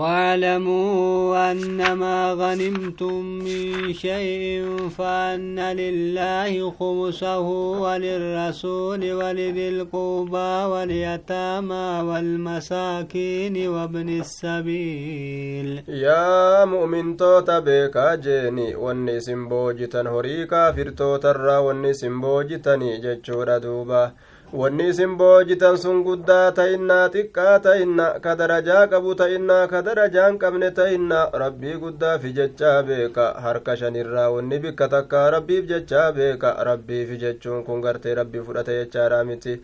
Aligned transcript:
واعلموا 0.00 1.50
أنما 1.50 2.32
غنمتم 2.32 3.24
من 3.24 3.92
شيء 3.92 4.88
فأن 4.88 5.60
لله 5.60 6.70
خمسه 6.70 7.48
وللرسول 7.84 9.12
ولذي 9.12 9.68
القربى 9.68 10.52
واليتامى 10.72 11.88
والمساكين 12.08 13.68
وابن 13.68 14.08
السبيل. 14.08 15.82
يا 15.88 16.64
مؤمن 16.64 17.16
توتا 17.16 17.58
بيكا 17.58 18.14
جيني 18.14 18.74
واني 18.74 19.20
سمبوجتا 19.20 20.02
هريكا 20.02 20.72
فرتوتا 20.72 21.32
را 21.32 21.58
واني 21.58 21.92
سمبوجتني 21.92 22.98
جتشورا 22.98 23.58
دوبا. 23.58 24.12
Wanni 24.52 24.88
isin 24.88 25.16
boojitan 25.18 25.76
sun 25.78 26.02
guddaa 26.04 26.52
ta'innaa 26.58 27.08
xiqqaa 27.14 27.58
ta'inna 27.66 28.06
ka 28.24 28.34
darajaa 28.38 28.86
qabu 28.92 29.14
ta'innaa 29.20 29.66
ka 29.72 29.82
darajaan 29.86 30.38
qabne 30.38 30.70
ta'inna 30.78 31.20
rabbii 31.42 31.76
guddaa 31.82 32.18
fi 32.18 32.32
jechaa 32.38 32.82
beeka 32.88 33.26
harka 33.46 33.76
shanirraa 33.76 34.30
wanni 34.34 34.58
bikka 34.64 34.88
takkaa 34.94 35.30
rabbiif 35.36 35.66
jechaa 35.72 36.12
beeka 36.18 36.54
rabbiifi 36.70 37.18
jechuun 37.24 37.64
kun 37.64 37.80
gartee 37.86 38.14
rabbii 38.20 38.44
fudhate 38.46 38.72
jechaadha 38.78 39.24
miti 39.30 39.56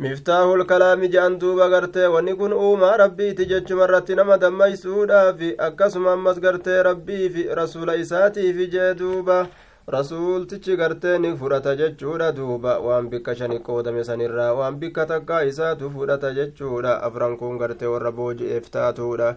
miftaahul 0.00 0.64
kalaami 0.70 1.08
je'an 1.14 1.38
duuba 1.40 1.68
gartee 1.74 2.06
wanni 2.14 2.34
kun 2.36 2.52
uumaa 2.52 2.96
rabbiiti 3.04 3.46
jechuma 3.52 3.84
irratti 3.84 4.14
nama 4.14 4.38
dammaysuudhaafi 4.44 5.54
akkasuma 5.68 6.12
ammas 6.12 6.40
gartee 6.40 6.82
rabbiifi 6.82 7.46
rasuula 7.60 7.94
isaatiifi 8.04 8.66
jee 8.76 8.94
duuba 8.94 9.46
rasuultichi 9.88 10.76
gartee 10.76 11.18
ni 11.18 11.36
fudhata 11.36 11.74
jechuudha 11.76 12.32
duuba 12.32 12.78
waan 12.78 13.08
bikka 13.10 13.34
shani 13.36 13.58
qoodame 13.58 14.04
sanirraa 14.04 14.52
waan 14.54 14.76
bikka 14.78 15.06
takkaa 15.06 15.42
isaatu 15.44 15.90
fudhata 15.90 16.30
jechuudha 16.34 17.02
afran 17.02 17.36
kun 17.36 17.58
gartee 17.58 17.86
warra 17.94 18.12
booji'eef 18.12 18.70
taatuudha 18.70 19.34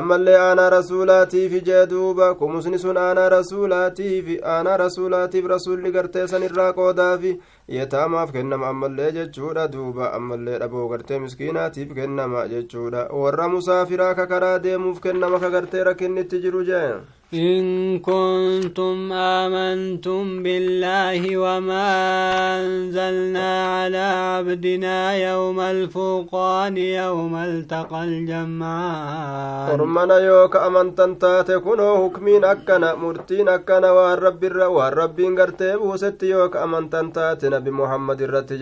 ammallee 0.00 0.36
aanaa 0.36 0.70
rasuulaatiif 0.76 1.64
jee 1.64 1.86
duuba 1.86 2.34
kumusni 2.34 2.78
sun 2.78 2.96
aanaa 2.96 3.28
rasuulaatiif 3.28 4.28
aanaa 4.44 4.76
rasuulaatiif 4.84 5.46
rasuulli 5.56 5.92
gartee 5.92 6.26
sanirraa 6.28 6.72
qoodaafi 6.72 7.38
yetaamaaf 7.80 8.32
kennama 8.32 8.68
ammallee 8.68 9.12
jechuudha 9.12 9.68
duuba 9.72 10.12
ammallee 10.12 10.58
dhaboo 10.58 10.88
gartee 10.88 11.18
miskiinaatiif 11.18 11.94
kennama 11.94 12.48
jechuudha 12.48 13.08
warra 13.22 13.48
musaafiraa 13.48 14.14
ka 14.14 14.26
karaa 14.26 14.58
deemuuf 14.58 15.00
kennama 15.00 15.40
ka 15.40 15.50
gartee 15.50 15.84
rakkinnitti 15.84 16.40
jiru 16.44 16.64
jee 16.72 16.88
إن 17.34 17.98
كنتم 18.00 19.12
آمنتم 19.12 20.42
بالله 20.42 21.36
وما 21.36 21.88
أنزلنا 22.60 23.50
على 23.76 23.98
عبدنا 23.98 25.14
يوم 25.30 25.60
الفوقان 25.60 26.76
يوم 26.76 27.36
التقى 27.36 28.04
الجمعان 28.04 29.68
ormana 29.76 30.16
yooka 30.24 30.62
amantan 30.64 31.18
taate 31.20 31.60
kunoo 31.60 31.96
hukmiin 32.08 32.44
akkana 32.48 32.96
murtiin 32.96 33.48
akkana 33.48 33.92
waan 33.92 34.18
rabbirra 34.18 34.72
waan 34.72 34.92
rabbiin 34.92 35.34
gartee 35.36 35.76
buusetti 35.76 36.30
yooka 36.32 36.62
amantan 36.64 37.12
taate 37.12 37.50
nabi 37.52 37.70
muhammad 37.70 38.20
irratti 38.24 38.56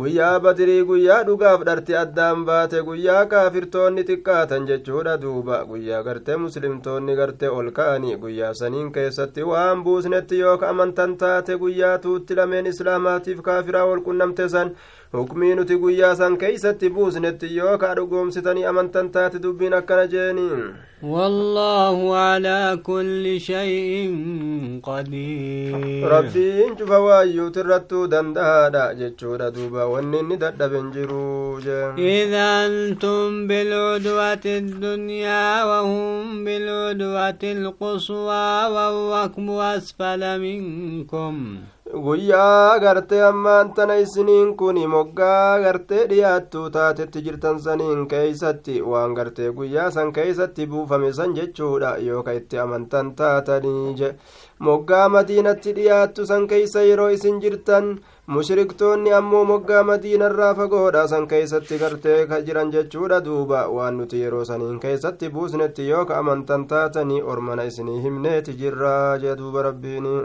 guyyaa 0.00 0.40
badirii 0.44 0.84
guyyaa 0.88 1.22
dhugaaf 1.28 1.64
dharti 1.68 1.96
addaan 2.02 2.44
baate 2.48 2.80
guyyaa 2.86 3.24
kaafirtoonni 3.32 4.04
xiqqaatan 4.10 4.66
jechuudha 4.70 5.16
duuba. 5.24 5.58
Guyyaa 5.72 6.02
gartee 6.06 6.36
muslimtoonni 6.44 7.16
gartee 7.18 7.50
ol 7.58 7.68
ka'anii 7.78 8.16
guyyaa 8.22 8.54
saniin 8.60 8.88
keessatti 8.94 9.44
waan 9.50 9.84
buusnetti 9.84 10.38
yooka 10.40 10.70
amantan 10.70 11.16
taate 11.24 11.58
guyyaa 11.64 11.98
tuutti 12.06 12.34
lameen 12.40 12.66
islaamaatiif 12.72 13.42
kaafiraa 13.50 13.84
wal 13.92 14.00
qunnamte 14.08 14.48
san 14.56 14.72
hukmii 15.12 15.54
nuti 15.54 15.76
guyyaa 15.82 16.14
san 16.16 16.36
keeysatti 16.42 16.88
buusnetti 16.94 17.56
yookaa 17.56 17.94
dhugoomsitanii 17.98 18.64
amantan 18.70 19.10
taate 19.16 19.38
dubbiin 19.44 19.72
akkana 19.80 20.06
jeeni 20.06 20.48
والله 21.02 22.16
على 22.16 22.78
كل 22.82 23.40
شيء 23.40 24.06
قدير 24.82 26.08
rabbiin 26.08 26.76
cufa 26.78 26.98
waayyuut 26.98 27.56
irrattuu 27.56 28.06
danda'aadha 28.06 28.94
jechuudha 28.94 29.50
duuba 29.50 29.86
wanni 29.86 30.18
inni 30.22 30.36
dadhaben 30.36 30.92
jiruu 30.94 31.58
jee 31.60 31.98
إذا 31.98 32.66
أنتم 32.66 33.46
بالعدوة 33.46 34.44
الدنيا 34.46 35.64
وهم 35.64 36.44
بالعدوة 36.44 37.42
القصوى 37.42 38.48
والركب 38.74 39.48
أسفل 39.50 40.22
منكم 40.40 41.56
guyyaa 41.92 42.78
gartee 42.80 43.20
ammaan 43.22 43.72
tana 43.74 43.94
isiniin 44.02 44.56
kun 44.56 44.78
moggaa 44.88 45.58
gartee 45.60 46.06
dhiyaattuu 46.10 46.70
taatetti 46.70 47.20
jirtan 47.26 47.60
saniin 47.60 48.06
keeysatti 48.08 48.80
waan 48.82 49.14
gartee 49.14 49.50
guyyaa 49.52 49.90
san 49.90 50.12
keeysatti 50.12 50.66
buufame 50.66 51.12
san 51.12 51.34
jechuudha 51.36 51.96
yooka 52.06 52.32
itti 52.32 52.58
amantan 52.58 53.12
taatanii 53.14 53.94
je 53.98 54.14
moggaa 54.58 55.08
madiinatti 55.08 55.72
dhiyaattu 55.76 56.26
san 56.26 56.46
keeysa 56.48 56.82
yeroo 56.88 57.08
isin 57.18 57.40
jirtan 57.42 57.92
mushriktoonni 58.26 59.12
ammoo 59.18 59.44
moggaa 59.44 59.82
madiinarraa 59.90 60.54
fagoodha 60.54 61.06
san 61.08 61.26
keeysatti 61.28 61.78
gartee 61.78 62.26
ka 62.26 62.40
jiran 62.46 62.72
jechuudha 62.72 63.20
duuba 63.24 63.66
waan 63.68 63.96
nuti 64.00 64.20
yeroo 64.22 64.44
saniin 64.44 64.80
keeysatti 64.80 65.28
buusnetti 65.36 65.88
yooka 65.90 66.18
amantan 66.18 66.66
taatanii 66.72 67.22
ormana 67.22 67.64
isinii 67.72 68.00
himneeti 68.06 68.54
jirraa 68.64 69.18
jee 69.18 69.36
duuba 69.42 69.62
rabbiini 69.68 70.16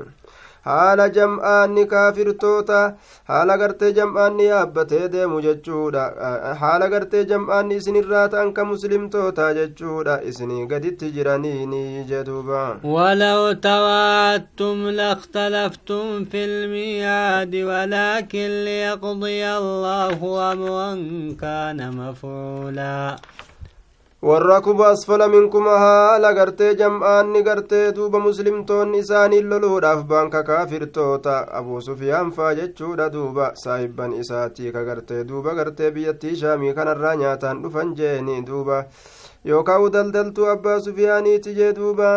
haala 0.66 1.06
jam'aanni 1.14 1.84
kaafirtoota 1.92 2.80
haala 3.30 3.56
gartee 3.62 3.88
jam'aanni 3.98 4.44
yaabbatee 4.48 5.08
deemu 5.14 5.40
jechuudha 5.46 6.04
haala 6.60 6.88
gartee 6.92 7.22
jam'aanni 7.32 7.78
isinirraa 7.80 8.26
ta'an 8.34 8.52
ka 8.58 8.66
muslimtoota 8.72 9.48
jechuudha 9.58 10.14
isinii 10.32 10.66
gaditti 10.74 11.10
jiraniini 11.16 11.82
jedhuuba 12.12 12.62
ولو 12.84 13.52
تواعدتم 13.52 14.88
لاختلفتم 14.88 16.24
في 16.24 16.44
الميعاد 16.44 17.54
ولكن 17.56 18.64
ليقضي 18.64 19.46
الله 19.48 20.52
أمرا 20.52 20.90
كان 21.40 21.78
مفعولا 21.96 23.16
والركب 24.21 24.81
أسفل 24.81 25.29
منكم 25.29 25.63
jam'aanni 26.77 27.43
gartee 27.43 27.93
duuba 27.95 28.19
muslimtoonni 28.19 28.97
isaanii 28.97 29.41
loluudhaaf 29.41 30.03
baanka 30.07 30.43
kaafirtoota 30.43 31.47
abuu 31.59 31.81
sufiyaan 31.81 32.31
faa 32.31 32.55
jechuudha 32.55 33.09
duuba 33.13 33.51
saahibban 33.63 34.13
isaatii 34.13 34.71
ka 34.71 34.83
gartee 34.83 35.23
duuba 35.23 35.53
gartee 35.53 35.91
biyyattii 35.91 36.35
shaamii 36.35 36.73
kanarraa 36.73 37.15
nyaataan 37.15 37.63
dhufan 37.63 37.95
jeeni 37.95 38.41
duuba 38.47 38.83
yookaan 39.45 39.91
daldaltuu 39.91 40.49
abbaa 40.55 40.79
sufiyaaniiti 40.79 41.57
jee 41.59 41.73
duuba 41.73 42.11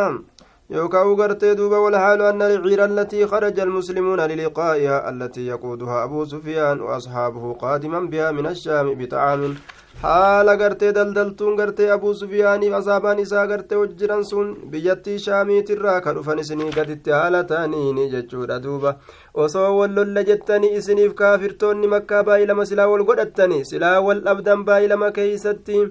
يوكاو 0.71 1.15
غرتي 1.15 1.55
دوبا 1.55 1.78
والحال 1.78 2.22
أن 2.22 2.43
العير 2.43 2.84
التي 2.84 3.27
خرج 3.27 3.61
المسلمون 3.61 4.21
للقائها 4.21 5.11
التي 5.11 5.47
يقودها 5.47 6.05
أبو 6.05 6.25
سفيان 6.25 6.81
وأصحابه 6.81 7.53
قادما 7.53 8.00
بها 8.00 8.31
من 8.31 8.47
الشام 8.47 8.94
بطعام 8.94 9.55
haala 10.03 10.56
gartee 10.56 10.93
daldaltuun 10.97 11.56
gartee 11.56 11.89
abuu 11.95 12.12
sufiyaaniif 12.21 12.75
asaabaan 12.78 13.19
isaa 13.25 13.47
gartee 13.47 13.78
hojjiran 13.81 14.23
sun 14.28 14.53
biyyattii 14.75 15.17
shaamiitirraa 15.25 15.97
ka 16.06 16.15
dhufan 16.19 16.39
isinii 16.45 16.71
gaditti 16.77 17.11
haala 17.17 17.43
ta'aniini 17.51 18.06
jechuudha 18.15 18.61
duuba 18.67 18.95
osoo 19.47 19.67
wal 19.79 19.93
lolla 19.99 20.23
jettanii 20.31 20.73
isiniif 20.79 21.12
kaafirtoonni 21.23 21.87
makkaa 21.97 22.23
baay'ilama 22.31 22.65
silaa 22.71 22.89
wal 22.93 23.05
godhattanii 23.11 23.65
silaa 23.73 23.99
wal 24.06 24.23
dhabdan 24.31 24.65
baay'ilama 24.71 25.11
keeysatti 25.19 25.83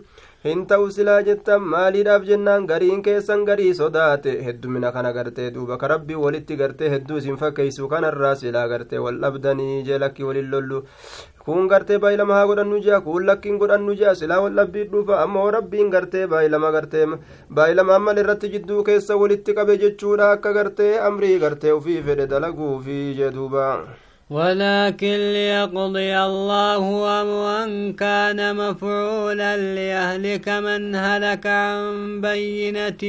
hin 0.47 0.65
ta'u 0.71 0.89
silaa 0.97 1.21
jettan 1.29 1.61
maaliidhaaf 1.75 2.25
jennaan 2.31 2.65
gariin 2.67 3.01
keessan 3.07 3.41
garii 3.51 3.73
sodaate 3.79 4.35
heddumina 4.45 4.91
kana 4.97 5.11
gartee 5.17 5.49
duuba 5.55 5.77
ka 5.81 5.87
rabbii 5.93 6.15
walitti 6.25 6.55
gartee 6.61 6.89
hedduu 6.95 7.17
isin 7.21 7.37
fakkeeysu 7.41 7.87
kanarraa 7.93 8.35
silaa 8.43 8.67
gartee 8.73 9.01
wal 9.07 9.19
dhabdanii 9.25 9.83
jee 9.89 9.99
lakkii 10.05 10.23
walin 10.29 10.49
lollu 10.55 10.81
kun 11.49 11.67
gartee 11.73 11.97
baay'ilama 12.05 12.33
haa 12.39 12.47
godhannu 12.53 12.81
jea 12.87 12.99
kun 13.05 13.25
lakkiin 13.29 13.59
godhannu 13.63 13.95
jea 14.01 14.15
silaa 14.23 14.41
wal 14.47 14.55
dhabbii 14.61 14.87
dhufa 14.95 15.21
ammoo 15.27 15.45
rabbiin 15.57 15.89
gartee 15.95 16.25
baay'ilama 16.33 16.71
gartee 16.77 17.05
baay'ilama 17.61 17.95
ammal 17.99 18.21
irratti 18.25 18.51
jidduu 18.57 18.83
keessa 18.91 19.17
walitti 19.23 19.57
qabe 19.61 19.77
jechuudha 19.85 20.31
akka 20.35 20.53
gartee 20.59 20.91
amrii 21.09 21.37
gartee 21.45 21.71
ufii 21.79 22.01
fedhe 22.09 22.27
dalaguufi 22.35 22.99
jee 23.21 23.31
duuba 23.39 23.65
ولكن 24.29 25.17
ليقضي 25.33 26.17
الله 26.17 26.83
أمرا 27.21 27.61
كان 27.97 28.55
مفعولا 28.55 29.57
ليهلك 29.57 30.49
من 30.49 30.95
هلك 30.95 31.45
عن 31.47 32.21
بينة 32.21 33.01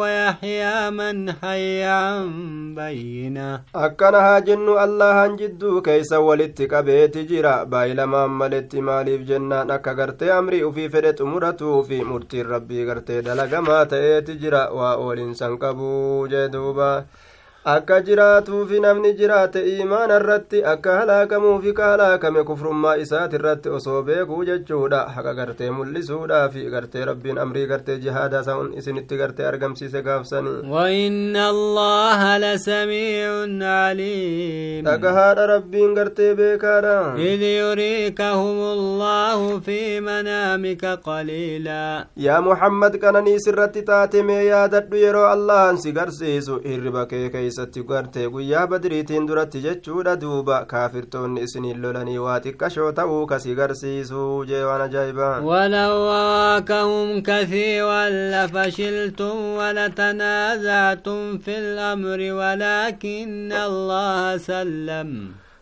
ويحيى 0.00 0.90
من 0.90 1.32
حي 1.32 1.82
عن 1.82 2.26
بينة. 2.74 3.62
أكنها 3.74 4.38
جن 4.38 4.68
الله 4.84 5.04
عن 5.04 5.36
جد 5.36 5.62
كيس 5.84 6.12
ولت 6.12 6.62
كبيت 6.62 7.18
جرا. 7.18 7.64
بايل 7.64 8.02
ما 8.02 8.26
ملت 8.26 8.76
مالي 8.76 9.18
جنة 9.18 9.62
نكغرت 9.62 10.22
أمري 10.22 10.64
وفي 10.64 10.88
فرت 10.88 11.20
أمرته 11.20 11.82
في 11.82 12.02
مرت 12.02 12.34
ربي 12.34 12.86
غرت 12.90 13.10
دلق 13.10 13.52
ما 13.60 13.84
تأتي 13.84 14.34
جرا. 14.34 14.68
وأول 14.68 15.36
سنكبو 15.36 16.26
جدوبا. 16.26 17.04
Akka 17.72 17.96
jiraatuufi 18.06 18.78
namni 18.84 19.10
jiraate 19.18 19.60
iimaana 19.68 20.16
irratti 20.20 20.58
akka 20.72 20.96
halaakamuufi 20.98 21.72
ka 21.76 21.84
halaakame 21.90 22.42
kufrummaa 22.48 22.96
isaati 23.04 23.36
irratti 23.38 23.68
osoo 23.76 24.02
beekuu 24.08 24.40
jechuudha 24.48 24.98
haqa 25.14 25.32
gartee 25.38 25.70
mul'isuudhaafi 25.76 26.64
gartee 26.74 27.04
rabbiin 27.10 27.38
amrii 27.44 27.66
gartee 27.70 27.96
jihaada 28.02 28.42
san 28.48 28.74
isinitti 28.80 29.16
gartee 29.22 29.46
argamsiise 29.52 30.02
gaafsanii 30.08 30.68
وإن 30.74 31.36
الله 31.36 32.38
لسميع 32.38 33.30
عليم 33.62 34.84
dhagahaadha 34.84 35.46
rabbiin 35.54 35.94
gartee 35.94 36.34
beekaadha 36.34 37.16
إذ 37.16 37.42
يريكهم 37.42 38.58
الله 38.76 39.58
في 39.60 40.00
منامك 40.00 40.84
قليلا 40.84 42.06
yaa 42.16 42.40
muhammad 42.42 43.00
qananii 43.00 43.38
sirratti 43.46 43.82
taate 43.82 44.22
mee 44.22 44.44
yaadadhu 44.52 44.96
yeroo 45.06 45.26
allahan 45.32 45.76
si 45.78 45.92
garsiisu 45.92 46.60
hirriba 46.68 47.06
kee 47.06 47.30
keeysatti 47.54 47.82
garte 47.88 48.26
guyyaa 48.34 48.66
badriitiin 48.66 49.26
duratti 49.28 49.60
jechuudha 49.66 50.14
duuba 50.20 50.56
kaafirtoonni 50.72 51.42
isiniin 51.46 51.82
lolanii 51.82 52.18
waa 52.24 52.38
xiqqashoo 52.46 52.90
ta'uu 52.98 53.26
kasi 53.32 53.54
garsiisuu 53.54 54.44
jee 54.50 54.64
waan 54.64 54.82
ajaa'ibaa 54.86 55.40
ولو 55.40 55.92
واكهم 56.10 57.22
كثيرا 57.22 58.08
لفشلتم 58.08 59.36
ولتنازعتم 59.58 61.38
في 61.38 61.58
الأمر 61.58 62.20
ولكن 62.32 63.52
الله 63.52 64.36
سلم 64.36 65.10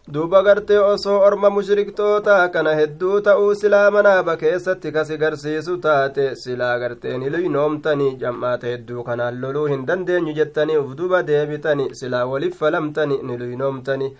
duuba 0.08 0.42
gartee 0.42 0.78
osoo 0.78 1.18
orma 1.26 1.48
mushriktoota 1.56 2.48
kana 2.54 2.74
hedduu 2.78 3.20
ta'uu 3.26 3.54
silaa 3.60 3.90
manaaba 3.96 4.36
keessatti 4.36 4.92
kasi 4.96 5.16
garsiisu 5.22 5.76
taate 5.84 6.24
silaa 6.42 6.78
garteen 6.82 7.22
hilinoomtanii 7.26 8.16
jam'aata 8.22 8.66
hedduu 8.72 9.04
kanaan 9.08 9.40
loluu 9.44 9.66
hin 9.72 9.86
dandeenyu 9.90 10.34
jettanii 10.40 10.76
uf 10.82 10.96
duba 11.00 11.22
deebitani 11.28 11.86
silaa 12.00 12.24
waliif 12.32 12.58
falamtani 12.64 13.20
nilinoomtani 13.28 14.10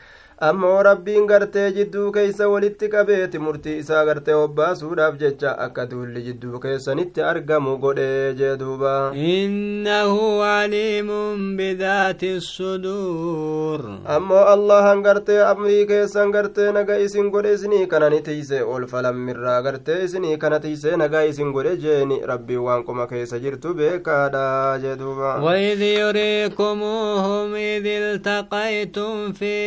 ammoo 0.47 0.83
rabbiin 0.85 1.23
gartee 1.29 1.71
jidduu 1.75 2.11
keeysa 2.15 2.47
walitti 2.49 2.87
qabeeti 2.95 3.39
murtii 3.45 3.77
isaa 3.83 4.01
gartee 4.09 4.33
hobbaasuudhaaf 4.39 5.15
jecha 5.21 5.53
akka 5.65 5.85
duulli 5.93 6.21
jidduu 6.27 6.59
keessanitti 6.65 7.21
argamu 7.29 7.73
godhee 7.85 8.33
jee 8.41 8.51
duuba 8.59 8.91
إنه 9.15 10.43
عليم 10.43 11.09
بذات 11.57 12.23
الصدور 12.23 13.79
ammoo 14.17 14.43
allahan 14.53 15.01
gartee 15.07 15.39
amrii 15.45 15.85
keessan 15.91 16.31
gartee 16.35 16.71
naga 16.77 16.99
isin 17.05 17.31
godhe 17.31 17.53
isinii 17.57 17.87
kana 17.87 18.09
ni 18.09 18.21
tiise 18.21 18.61
ol 18.75 18.85
falammirraa 18.93 19.61
gartee 19.61 19.97
isinii 20.05 20.37
kana 20.37 20.59
tiise 20.59 20.95
nagaa 21.03 21.23
isin 21.31 21.51
godhe 21.57 21.73
jeeni 21.87 22.21
rabbiin 22.33 22.59
waan 22.67 22.83
qoma 22.83 23.07
keessa 23.13 23.39
jirtu 23.47 23.73
beekaadha 23.81 24.45
jee 24.85 24.95
duuba 25.01 25.33
وإذ 25.47 25.81
يريكموهم 25.81 27.55
إذ 27.55 27.85
التقيتم 27.87 29.31
في 29.33 29.57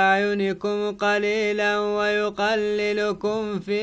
أعينكم 0.00 0.96
قليلا 0.96 1.78
ويقللكم 1.80 3.58
في 3.58 3.80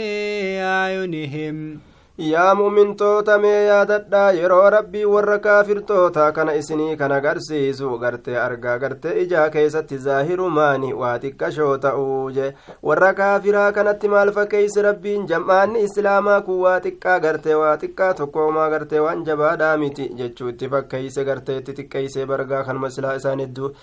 أعينهم 0.61 1.79
yaa 2.17 2.55
mumintoota 2.55 3.37
mee 3.43 3.65
yaadadhaa 3.67 4.31
yeroo 4.39 4.69
rabbii 4.69 5.05
warra 5.11 5.37
kaafirtoota 5.45 6.31
kana 6.31 6.53
isinii 6.55 6.95
kan 6.97 7.11
agarsiisu 7.11 7.97
gartee 8.03 8.35
argaa 8.41 8.75
gartee 8.83 9.13
ijaa 9.21 9.45
keessatti 9.55 9.97
zaahirumaani 10.03 10.91
waa 11.01 11.15
xiqqashoo 11.23 11.77
ta'uu 11.85 12.29
je 12.35 12.51
warra 12.89 13.09
kaafiraa 13.21 13.71
kanatti 13.77 14.07
maal 14.13 14.31
fakkeeyse 14.37 14.81
rabbiin 14.87 15.25
jam'aanni 15.31 15.81
islaamaa 15.87 16.37
kun 16.49 16.61
waa 16.67 16.77
xiqqaa 16.85 17.17
gartee 17.25 17.55
waa 17.63 17.73
xiqqaa 17.85 18.13
tokkoomaa 18.21 18.69
gartee 18.75 18.99
waan 19.07 19.25
jabaadhaa 19.31 19.73
miti 19.85 20.07
jechuu 20.21 20.49
itti 20.53 20.69
fakkeeyse 20.75 21.25
gartee 21.31 21.57
itti 21.63 21.77
xiqqeeyse 21.81 22.25
bargaa 22.33 22.63
kanuma 22.69 22.89
silaa 22.99 23.15
isaan 23.23 23.39
hedduu 23.47 23.73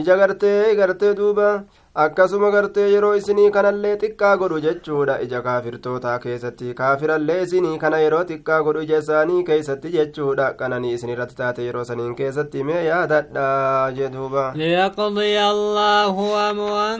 ija 0.00 0.16
gartee 0.16 0.74
gartee 0.80 1.14
duuba 1.14 1.48
akkasuma 2.02 2.50
gartee 2.50 2.84
yeroo 2.92 3.12
isinii 3.16 3.50
kanallee 3.54 3.90
xiqqaa 3.98 4.30
godhu 4.38 4.56
jechuudha 4.62 5.14
ija 5.24 5.40
kaafirtootaa 5.42 6.14
keessatti 6.24 6.72
kaafirallee 6.80 7.36
isinii 7.42 7.78
kana 7.84 8.00
yeroo 8.04 8.22
xiqqaa 8.30 8.56
godhu 8.68 8.80
ija 8.86 8.98
isaanii 9.02 9.44
keessatti 9.50 9.92
jechuudha 9.92 10.48
qananii 10.62 10.90
isinirratti 10.96 11.36
taate 11.40 11.66
yeroo 11.66 11.84
saniin 11.90 12.16
keessatti 12.20 12.64
mee 12.70 12.80
yaadadha 12.86 13.44
jedhuuba 13.98 14.42
ليقضي 14.56 15.40
الله 15.40 16.14
أمرا 16.50 16.90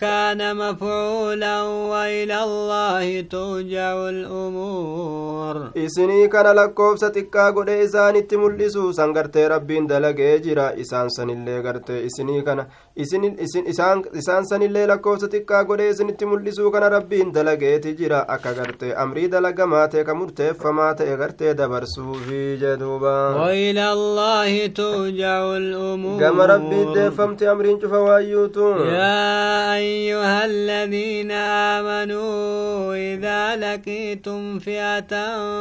كان 0.00 0.56
مفعولا 0.56 1.62
وإلى 1.62 2.38
الله 2.44 3.20
ترجع 3.20 3.94
الأمور 4.08 5.56
isinii 5.86 6.28
kana 6.28 6.54
lakkoofsa 6.60 7.10
xiqqaa 7.16 7.50
godhe 7.52 7.80
isaanitti 7.86 8.36
mul'isu 8.36 8.92
san 8.92 9.12
gartee 9.12 9.48
rabbiin 9.48 9.88
dalagee 9.88 10.38
jira 10.44 10.70
isaan 10.76 11.08
sanillee 11.16 11.62
gartee 11.62 12.04
isinii 12.04 12.42
kana 12.42 12.62
isin 12.62 12.70
isin 12.72 12.81
isaan 12.96 14.44
sanillee 14.50 14.86
lakkoofsa 14.86 15.28
xiqqaa 15.34 15.62
godhee 15.64 15.88
isinitti 15.92 16.26
mul'isuu 16.30 16.70
kana 16.74 16.88
rabbiin 16.94 17.32
dalageeti 17.34 17.94
jira 18.00 18.18
akka 18.34 18.52
gartee 18.58 18.92
amrii 19.04 19.28
dalagamaa 19.34 19.86
ta'e 19.94 20.04
ka 20.08 20.14
murteeffamaa 20.20 20.94
ta'e 21.00 21.16
gartee 21.22 21.54
dabarsuufi 21.60 22.42
jedhuuba 22.62 23.14
وإلى 23.42 23.92
الله 23.92 24.66
ترجع 24.66 25.56
الأمور 25.56 26.20
gama 26.20 26.46
rabbiin 26.46 26.94
deeffamte 26.94 27.48
amriin 27.48 27.80
cufa 27.80 27.98
waayyuutu 28.08 28.66
يا 28.92 29.74
أيها 29.76 30.44
الذين 30.44 31.30
آمنوا 31.76 32.71
إذا 32.94 33.56
لقيتم 33.56 34.58
فئة 34.58 35.12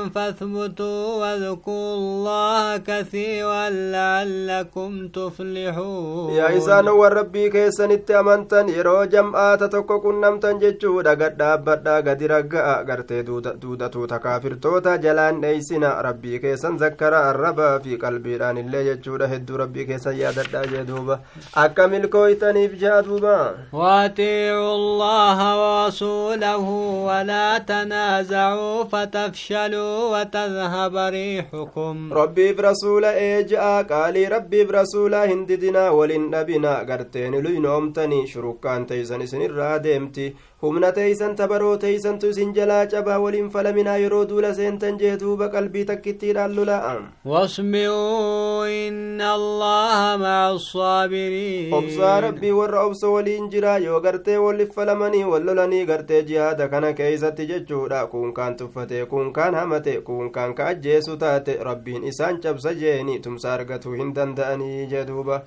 فاثبتوا 0.10 1.04
واذكروا 1.22 1.95
الله 1.95 2.78
كثيرا 2.78 3.69
لعلكم 3.69 5.07
تفلحون 5.07 6.33
يا 6.33 6.57
إسان 6.57 6.88
وربي 6.88 7.50
كيسا 7.50 7.86
نتامنتا 7.88 8.62
يرو 8.78 9.04
جمعا 9.04 9.56
تتوكو 9.56 10.00
كنم 10.00 10.39
تنجيچو 10.39 11.01
دا 11.01 11.12
قد 11.12 11.38
دابت 11.38 11.80
دا 11.86 11.95
قد 11.95 12.24
رقا 12.24 12.75
قرتي 12.88 13.22
دودة 13.22 14.06
تكافر 14.06 14.54
توتا 14.54 14.95
جلان 14.95 15.42
نيسنا 15.42 16.01
ربي 16.01 16.39
كيسا 16.39 16.69
ذكر 16.80 17.13
الربا 17.30 17.77
في 17.77 17.95
قلبي 17.95 18.38
ران 18.38 18.57
اللي 18.57 18.84
جيچو 18.84 19.18
دا 19.18 19.36
هدو 19.36 19.56
ربي 19.56 19.86
كيسا 19.86 20.12
يادت 20.12 20.50
دا 20.54 20.62
جدوبا 20.66 21.19
أكمل 21.57 22.04
الكويتاني 22.04 22.68
بجادوبا 22.68 23.56
واتيعوا 23.74 24.75
الله 24.75 25.39
ورسوله 25.62 26.57
ورسوله 26.57 27.21
ولا 27.22 27.58
تنازعوا 27.58 28.84
فتفشلوا 28.84 29.98
وتذهب 30.14 30.96
ريحكم. 30.98 32.14
ربي 32.14 32.54
برسول 32.54 33.06
ايجا 33.06 33.82
قالي 33.82 34.28
ربي 34.28 34.64
برسول 34.64 35.14
هنددنا 35.16 35.90
ولنبنا 35.90 36.86
غرتين 36.90 37.36
لينومتني. 37.36 38.28
شركان 38.28 38.88
تيزن 38.88 39.22
الرادمتي 39.22 40.34
humna 40.62 40.92
teeysan 40.98 41.36
tabaroo 41.36 41.78
teeysantu 41.84 42.28
isin 42.34 42.54
jalaa 42.58 42.86
cabaa 42.92 43.19
waliin 43.24 43.50
falaminaa 43.54 43.96
yeroo 44.04 44.25
duula 44.31 44.54
seentan 44.58 44.98
jee 45.02 45.13
duuba 45.22 45.48
qalbii 45.56 45.86
takkittiidhaan 45.92 46.56
lola'a 46.56 46.92
واصبروا 47.25 48.68
إن 48.88 49.22
الله 49.22 50.18
مع 50.18 50.51
الصابرين 50.51 51.74
obsaa 51.74 52.22
rabbii 52.22 52.51
warra 52.51 52.84
obsa 52.86 53.08
waliin 53.10 53.50
jira 53.50 53.77
yoo 53.77 54.00
gartee 54.01 54.38
waliif 54.38 54.74
falamanii 54.75 55.24
wal 55.24 55.44
lolanii 55.46 55.86
gartee 55.86 56.22
jihaada 56.24 56.68
kana 56.68 56.94
keeysatti 56.94 57.46
jechuudha 57.48 58.06
kun 58.08 58.34
kaan 58.34 58.56
tuffatee 58.56 59.06
kun 59.06 59.34
kaan 59.34 59.56
hamate 59.56 60.01
kun 60.01 60.32
kaan 60.32 60.53
ka 60.53 60.68
ajjeesu 60.68 61.18
taate 61.18 61.58
rabbiin 61.70 62.03
isaan 62.03 62.41
cabsa 62.41 62.74
jeeni 62.74 63.20
tumsa 63.20 63.53
argatuu 63.53 63.94
hin 63.94 64.13
danda'anii 64.15 64.88
jee 64.94 65.06
duuba 65.08 65.41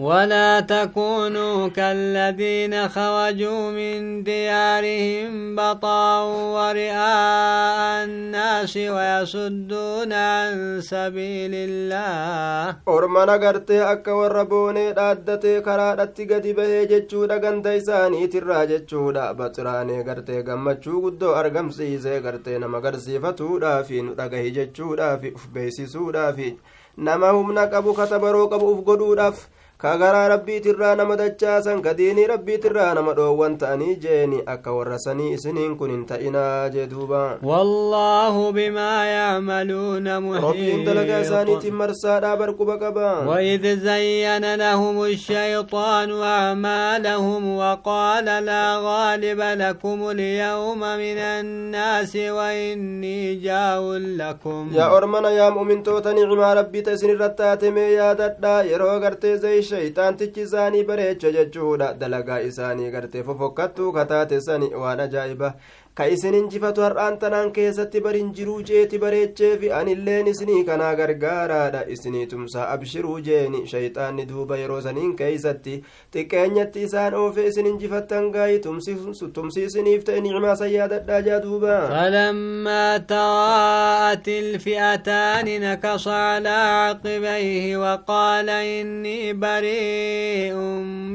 ولا 0.00 0.60
تكونوا 0.60 1.68
كالذين 1.68 2.88
خرجوا 2.88 3.70
من 3.70 4.22
ديارهم 4.24 5.56
بطرا 5.56 6.20
ورئاء 6.56 8.04
الناس 8.04 8.76
ويصدون 8.76 10.12
عن 10.12 10.80
سبيل 10.80 11.52
الله 11.54 12.76
ormana 12.86 13.36
gartee 13.44 13.82
akka 13.92 14.16
warra 14.20 14.44
boonee 14.50 14.94
dhaaddatee 14.96 15.60
karaadhatti 15.68 16.26
gadi 16.32 16.54
bahee 16.56 16.86
jechuudha 16.94 17.38
ganda 17.44 17.74
isaaniitirraa 17.82 18.64
jechuudha 18.72 19.28
baxiraanee 19.42 20.02
gartee 20.08 20.42
gammachuu 20.48 21.00
guddoo 21.06 21.34
argamsiisee 21.42 22.20
gartee 22.28 22.58
nama 22.58 22.80
garsiifatuudhaafi 22.88 24.02
nu 24.08 24.14
dhagahi 24.20 24.50
jechuudhaafi 24.58 25.34
uf 25.36 25.46
beeksisuudhaafi 25.54 26.50
nama 26.96 27.30
humna 27.38 27.66
qabu 27.76 27.94
katabaroo 28.02 28.48
qabu 28.52 28.66
uf 28.74 28.84
godhuudhaaf 28.92 29.48
kagaraa 29.83 30.27
rabbiitirraa 30.31 30.95
nama 30.95 31.15
dachaasan 31.21 31.81
kadiinii 31.85 32.27
rabbiitirraa 32.31 32.93
nama 32.97 33.13
dhoowwan 33.17 33.57
ta'anii 33.63 33.95
jeeni 34.03 34.37
akka 34.53 34.71
warra 34.77 34.99
sanii 35.05 35.33
isiniin 35.37 35.73
kun 35.79 35.91
hin 35.93 36.05
ta'inaa 36.11 36.69
jee 36.75 36.87
duuba 36.93 37.23
والله 37.43 38.51
بما 38.51 38.93
يعملون 39.05 40.07
rabbiin 40.45 40.85
dalagaa 40.85 41.19
isaaniitiin 41.25 41.73
marsaadhaa 41.81 42.37
barquba 42.37 42.77
qaba 42.83 43.27
وإذ 43.27 43.63
زين 43.83 44.55
لهم 44.55 45.03
الشيطان 45.03 46.09
أعمالهم 46.21 47.57
وقال 47.57 48.25
لا 48.25 48.65
غالب 48.77 49.39
لكم 49.41 50.09
اليوم 50.09 50.79
من 50.79 51.17
الناس 51.17 52.15
وإني 52.15 53.35
جار 53.35 53.83
لكم 54.21 54.71
yaa 54.77 54.89
ormana 54.97 55.29
yaa 55.31 55.51
mu'mintoota 55.51 56.13
nicmaa 56.13 56.53
rabbii 56.61 56.81
ta 56.87 56.91
isin 56.95 57.09
irratti 57.15 57.37
taate 57.43 57.71
mee 57.75 57.91
yaadadha 57.93 58.53
yeroo 58.71 58.99
gartee 58.99 59.35
shayxaantichi 59.69 60.41
isaanii 60.47 60.83
bareecha 60.89 61.31
jechuudha 61.37 61.87
dalagaa 62.03 62.39
isaanii 62.49 62.91
gartee 62.95 63.23
fofokkattuu 63.29 63.91
kataate 63.97 64.41
sani 64.47 64.69
waan 64.83 64.99
ajaa'iba 65.07 65.53
ka 65.97 66.05
isin 66.13 66.33
injifatu 66.37 66.81
har'aan 66.83 67.17
tanaan 67.19 67.49
keessatti 67.57 67.99
barin 68.05 68.31
jiruu 68.37 68.61
jeeti 68.69 68.97
bareecheefi 69.03 69.69
anilleen 69.79 70.27
isinii 70.31 70.63
kanaa 70.69 70.89
gargaaraadha 70.99 71.83
isinii 71.95 72.25
tumsaa 72.33 72.65
abshiruu 72.73 73.19
jeeni 73.27 73.61
shayxaanni 73.73 74.25
duuba 74.31 74.57
yeroo 74.61 74.79
saniin 74.87 75.13
keeysatti 75.21 75.75
xiqqeenyatti 76.15 76.83
isaan 76.87 77.13
oofe 77.21 77.45
isin 77.51 77.69
injifattan 77.71 78.27
gaayi 78.35 78.59
tumsi 78.65 79.63
isiniif 79.69 80.03
ta'e 80.09 80.19
nicmaa 80.25 80.55
san 80.63 80.71
yaadadhaa 80.75 81.21
jaa 81.29 81.39
duuba 81.47 81.77
فلما 81.95 82.97
تراءت 82.97 84.27
الفئتان 84.27 85.47
نكص 85.61 86.07
على 86.07 86.49
عقبيه 86.49 87.77
وقال 87.77 88.49
إني 88.49 89.33
بريء 89.33 90.55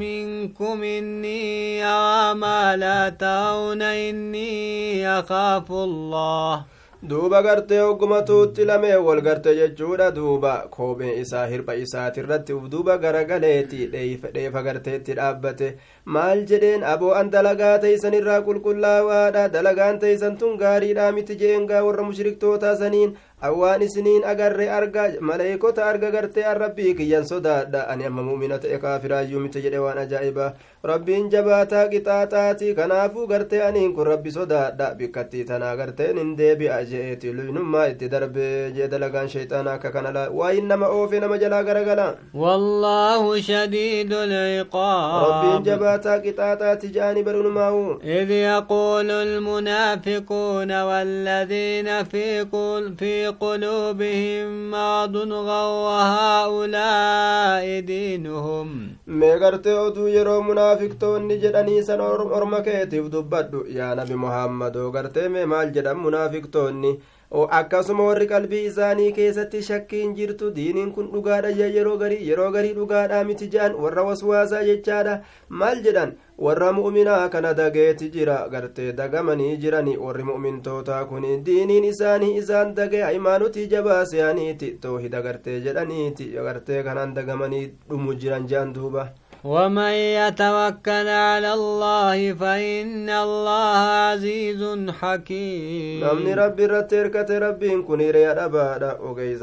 منكم 0.03 0.83
إني 0.83 1.85
أرى 1.85 2.33
ما 2.39 2.75
لا 2.77 3.09
ترون 3.09 3.81
إني 3.81 4.70
يخاف 5.03 5.71
الله 5.71 6.63
duuba 7.09 7.41
gartee 7.41 7.79
hoggumatuutti 7.81 8.65
lamee 8.69 8.95
wal 9.05 9.21
garte 9.27 9.55
jechuudha 9.59 10.11
duuba 10.17 10.51
koomee 10.75 11.13
isaa 11.21 11.45
hirba 11.51 11.73
isaatirratti 11.83 12.53
uf 12.53 12.67
duuba 12.73 12.97
garagaleeti 13.05 13.87
dheefa 14.35 14.61
garteetti 14.67 15.15
dhaabbate 15.19 15.69
maal 16.05 16.45
jedheen 16.51 16.83
aboo 16.83 17.11
an 17.13 17.29
dalagaa 17.31 17.77
teeysan 17.79 18.13
irraa 18.19 18.41
qulqullaawaadha 18.47 19.49
dalagaan 19.53 19.99
teeysan 19.99 20.37
tun 20.37 20.57
gaariidha 20.57 21.11
miti 21.11 21.35
jeengaa 21.41 21.83
warra 21.87 22.03
mushriktootaa 22.03 22.75
saniin 22.75 23.13
awwaan 23.49 23.81
isiniin 23.81 24.23
agarre 24.31 24.69
arga 24.77 25.03
maleeykota 25.29 25.85
arga 25.85 26.09
gartee 26.15 26.43
an 26.45 26.57
rabbii 26.63 26.93
kiyyan 26.97 27.25
sodaadha 27.29 27.87
ani 27.93 28.05
amma 28.09 28.23
mu'mina 28.23 28.57
ta'e 28.65 28.77
kaafiraayyuu 28.83 29.39
miti 29.45 29.61
jedhe 29.63 29.79
waan 29.85 29.97
ajaa'iba 30.03 30.51
rabbiin 30.91 31.29
jabaataa 31.35 31.85
qixaaxaati 31.93 32.73
kanaafuu 32.79 33.27
gartee 33.31 33.61
aniin 33.69 33.93
kun 33.95 34.07
rabbi 34.11 34.31
sodaadha 34.37 34.89
bikkattii 34.99 35.43
tanaa 35.53 35.75
garteen 35.79 36.17
hin 36.23 36.35
deebi'a 36.41 36.77
je'eeti 36.91 37.33
luynummaa 37.37 37.85
itti 37.93 38.09
darbee 38.13 38.71
jee 38.77 38.87
dalagaan 38.93 39.29
shayxaana 39.35 39.73
akka 39.77 39.91
kana 39.97 40.27
waayin 40.41 40.67
nama 40.73 40.87
oofe 40.99 41.19
nama 41.19 41.37
jalaa 41.45 41.63
garagala 41.63 42.07
والله 42.33 43.39
شديد 43.41 44.13
العقاب 44.13 45.23
rabbiin 45.25 45.63
jabaataa 45.90 46.18
qixaaxaati 46.24 46.88
je'anii 46.96 47.22
barunumaa'u 47.28 47.82
إذ 48.18 48.30
يقول 48.30 49.10
المنافقون 49.10 50.70
والذين 50.82 51.88
في 52.04 52.40
قل 52.52 52.94
في 52.98 53.26
قلوبهم 53.26 54.70
مرض 54.70 55.16
غر 55.48 55.72
هؤلاء 56.16 57.80
دينهم 57.80 58.68
mee 59.06 59.38
gartee 59.42 59.74
oduu 59.86 60.08
yeroo 60.16 60.40
munaafiqtoonni 60.48 61.38
jedhanii 61.44 61.82
san 61.88 62.00
orma 62.00 62.60
keetiif 62.66 63.10
dubbadhu 63.14 63.64
yaa 63.78 63.94
nabi 64.00 64.14
muhammadoo 64.24 64.90
gartee 64.96 65.28
mee 65.28 65.46
maal 65.52 65.70
jedhan 65.76 65.96
munaafiqtoonni 66.06 66.90
akkasuma 67.31 68.03
warri 68.03 68.27
qalbii 68.27 68.65
isaanii 68.69 69.11
keessatti 69.17 69.61
shakkiin 69.63 70.15
jirtu 70.15 70.49
diiniin 70.55 70.91
kun 70.95 71.07
dhugaadha 71.13 71.49
yeroo 71.75 71.97
garii 71.97 72.27
yeroo 72.29 72.51
garii 72.51 72.73
dhugaadha 72.79 73.23
miti 73.29 73.47
jedhan 73.53 73.75
warra 73.83 74.03
waswaasaa 74.07 74.63
jechaadha 74.69 75.13
maal 75.61 75.79
jedhan 75.85 76.11
warra 76.47 76.71
mu'minaa 76.79 77.29
kana 77.29 77.53
dageeti 77.53 78.09
jira 78.17 78.37
gartee 78.51 78.91
dagamanii 78.99 79.55
jirani 79.63 79.95
warri 79.97 80.23
mu'mintootaa 80.31 81.05
kun 81.05 81.23
diiniin 81.45 81.83
isaanii 81.93 82.35
isaan 82.43 82.75
dagee 82.75 83.01
haimaanutii 83.07 83.67
jabaa 83.75 84.05
se'aniiti 84.13 84.71
toohida 84.81 85.21
gartee 85.21 85.59
jedhaniiti 85.67 86.31
gartee 86.49 86.83
kanaan 86.83 87.13
dagamanii 87.15 87.65
dhumu 87.89 88.13
jiran 88.25 88.47
jean 88.47 88.73
duuba 88.73 89.07
ومن 89.43 89.93
يتوكل 90.21 91.07
على 91.07 91.53
الله 91.53 92.33
فإن 92.33 93.09
الله 93.09 93.77
عزيز 94.07 94.61
حكيم. 95.01 96.05
نمن 96.05 96.33
ربي 96.39 96.65
رتيرك 96.65 97.25
تربي 97.27 97.81
كن 97.81 97.97
ريا 97.97 98.33
دبادا 98.33 98.97
وكيس 99.01 99.41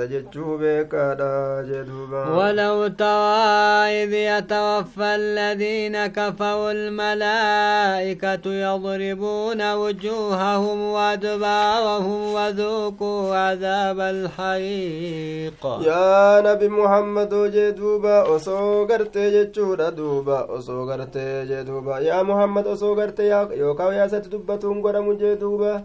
ولو 2.38 2.88
توائذ 2.88 4.12
يتوفى 4.12 5.08
الذين 5.22 6.06
كفوا 6.06 6.72
الملائكة 6.72 8.44
يضربون 8.46 9.74
وجوههم 9.74 10.78
وأدبارهم 10.82 12.34
وذوقوا 12.34 13.36
عذاب 13.36 14.00
الحريق. 14.00 15.62
يا 15.80 16.40
نبي 16.46 16.68
محمد 16.68 17.34
جدوبا 17.34 18.22
وصوغرت 18.28 19.18
جدوبا 19.18 19.87
jechuudha 19.88 19.96
duuba 19.96 20.44
osoo 20.48 20.86
gartee 20.86 21.46
jee 21.46 21.64
duuba 21.64 22.00
yaa 22.00 22.24
muhammad 22.24 22.66
osoo 22.66 22.94
gartee 22.94 23.28
yookaan 23.58 23.94
yaasatti 23.96 24.30
dubbatuun 24.30 24.80
godhamu 24.80 25.14
jee 25.14 25.36
duuba 25.36 25.82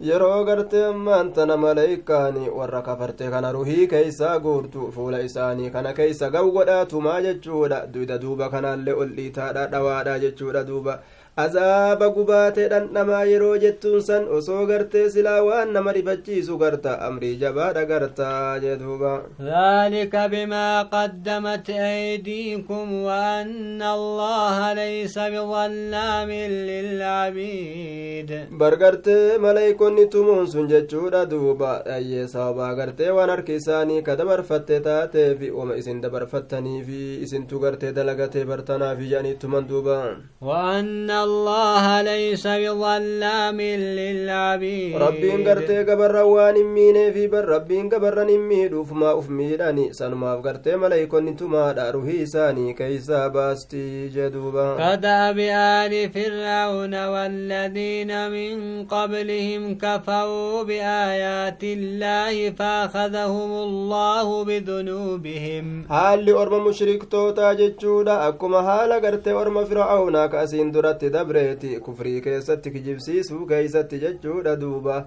yeroo 0.00 0.44
gartee 0.44 0.84
ammaan 0.84 1.32
tana 1.32 1.56
maleeykaani 1.56 2.48
warra 2.50 2.82
kafarte 2.82 3.30
kana 3.30 3.52
ruhii 3.52 3.86
keeysaa 3.86 4.38
guurtu 4.38 4.92
fuula 4.92 5.20
isaanii 5.22 5.70
kana 5.70 5.92
keeysa 5.92 6.30
gaw 6.30 6.50
godhaatumaa 6.50 7.20
jechuudha 7.22 7.86
duyda 7.86 8.18
duuba 8.18 8.48
kanaallee 8.50 8.92
ol 8.94 9.08
dhiitaadha 9.16 9.66
dhawaadha 9.66 10.18
jechuudha 10.18 10.64
duuba 10.64 11.00
azaaba 11.44 12.06
gubaatee 12.16 12.68
dhandhamaa 12.72 13.24
yeroo 13.30 13.56
jettuun 13.64 14.00
san 14.08 14.24
osoo 14.36 14.62
gartee 14.70 15.02
silaa 15.14 15.42
waan 15.48 15.72
nama 15.76 15.92
rifachiisu 15.96 16.56
garta 16.62 16.92
amrii 17.08 17.36
jabaadha 17.42 17.84
gartaa 17.90 18.58
duuba 18.82 19.12
ذلك 19.40 20.16
بما 20.16 20.82
قدمت 20.82 21.70
أيديكم 21.70 22.92
وأن 22.92 23.82
الله 23.82 24.72
ليس 24.72 25.18
بظلام 25.18 26.30
للعبيد 26.70 28.30
bargartee 28.60 29.38
maleeykonni 29.38 30.06
tumuun 30.08 30.46
sun 30.46 30.68
jechuudha 30.72 31.26
duuba 31.30 31.82
dhayyee 31.86 32.26
sababaa 32.28 32.74
gartee 32.80 33.10
waan 33.16 33.30
harki 33.34 33.54
isaanii 33.60 34.02
ka 34.02 34.16
dabarfatte 34.16 34.80
taateefi 34.88 35.50
wama 35.58 35.76
isin 35.80 36.00
dabarfattaniifi 36.00 37.02
isintu 37.28 37.58
gartee 37.64 37.92
dalagatee 37.92 38.44
bartanaafi 38.44 39.08
jedhanii 39.12 39.34
tuman 39.44 39.68
duuba 39.68 39.98
وأن 40.42 41.10
الله 41.26 42.02
ليس 42.02 42.46
بظلام 42.46 43.60
للعبيد. 43.98 44.96
ربي 44.96 45.34
انقرت 45.34 45.70
قبر 45.88 46.10
روان 46.10 46.56
مين 46.74 47.12
في 47.12 47.26
بر. 47.26 47.44
ربي 47.44 47.80
انقبر 47.80 48.24
نمي 48.24 48.68
دوف 48.68 48.92
ما 48.92 49.18
افمي 49.18 49.56
داني 49.56 49.92
سن 49.92 50.12
ما 50.14 50.34
افقرت 50.34 50.68
ملايك 50.68 51.14
انتما 51.14 51.72
داروه 51.72 52.24
ساني 52.24 52.72
كيسا 52.72 53.28
باستي 53.28 54.08
جدوبا. 54.08 54.68
قد 54.90 55.06
بآل 55.36 56.10
فرعون 56.14 56.94
والذين 57.06 58.12
من 58.30 58.84
قبلهم 58.86 59.62
كفوا 59.78 60.62
بآيات 60.62 61.62
الله 61.62 62.50
فأخذهم 62.50 63.50
الله 63.66 64.44
بذنوبهم. 64.44 65.66
هل 65.90 66.18
لأرم 66.26 66.64
مشرك 66.66 67.04
توتا 67.04 67.52
جدودا 67.52 68.28
أكما 68.28 68.58
هالا 68.58 68.96
قرت 69.04 69.28
أرم 69.28 69.64
فرعون. 69.64 70.26
كأسين 70.26 70.72
درت 70.72 71.04
دا 71.04 71.15
dabreeti 71.16 71.76
kufrii 71.88 72.20
keessatti 72.28 72.74
kijibsiisuu 72.78 73.46
keeysatti 73.52 74.02
jechuudha 74.04 74.56
duuba 74.64 75.00